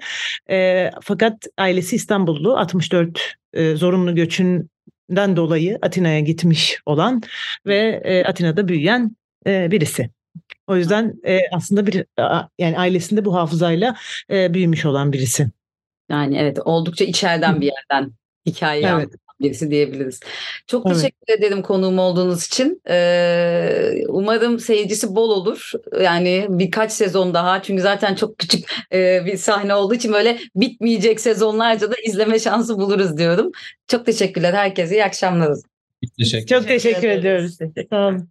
E, 0.49 0.89
fakat 1.01 1.47
ailesi 1.57 1.95
İstanbullu 1.95 2.57
64 2.57 3.35
e, 3.53 3.75
zorunlu 3.75 4.15
göçünden 4.15 5.35
dolayı 5.35 5.79
Atina'ya 5.81 6.19
gitmiş 6.19 6.81
olan 6.85 7.21
ve 7.65 8.01
e, 8.03 8.23
Atina'da 8.23 8.67
büyüyen 8.67 9.15
e, 9.47 9.71
birisi. 9.71 10.09
O 10.67 10.77
yüzden 10.77 11.13
e, 11.25 11.39
aslında 11.51 11.87
bir 11.87 12.05
yani 12.59 12.77
ailesinde 12.77 13.25
bu 13.25 13.35
hafızayla 13.35 13.95
e, 14.31 14.53
büyümüş 14.53 14.85
olan 14.85 15.13
birisi. 15.13 15.47
Yani 16.09 16.37
evet 16.37 16.59
oldukça 16.65 17.05
içeriden 17.05 17.61
bir 17.61 17.71
yerden 17.71 18.11
hikaye 18.45 18.87
evet. 18.87 19.09
Birisi 19.41 19.71
diyebiliriz. 19.71 20.19
Çok 20.67 20.85
Evet. 20.85 20.97
teşekkür 20.97 21.33
ederim 21.33 21.61
konuğum 21.61 21.99
olduğunuz 21.99 22.45
için. 22.45 22.81
Ee, 22.89 24.03
umarım 24.07 24.59
seyircisi 24.59 25.15
bol 25.15 25.29
olur. 25.29 25.71
Yani 26.01 26.45
birkaç 26.49 26.91
sezon 26.91 27.33
daha. 27.33 27.61
Çünkü 27.61 27.81
zaten 27.81 28.15
çok 28.15 28.37
küçük 28.37 28.65
e, 28.93 29.25
bir 29.25 29.37
sahne 29.37 29.75
olduğu 29.75 29.93
için 29.93 30.13
böyle 30.13 30.39
bitmeyecek 30.55 31.19
sezonlarca 31.19 31.91
da 31.91 31.95
izleme 32.05 32.39
şansı 32.39 32.77
buluruz 32.77 33.17
diyorum. 33.17 33.51
Çok 33.87 34.05
teşekkürler 34.05 34.53
herkese. 34.53 34.95
İyi 34.95 35.03
akşamlar. 35.05 35.57
Teşekkür 36.17 36.47
Çok 36.47 36.67
teşekkür 36.67 37.09
ediyoruz. 37.09 37.57
Teşekkür 37.57 37.87
Sağ 37.89 38.07
olun. 38.07 38.29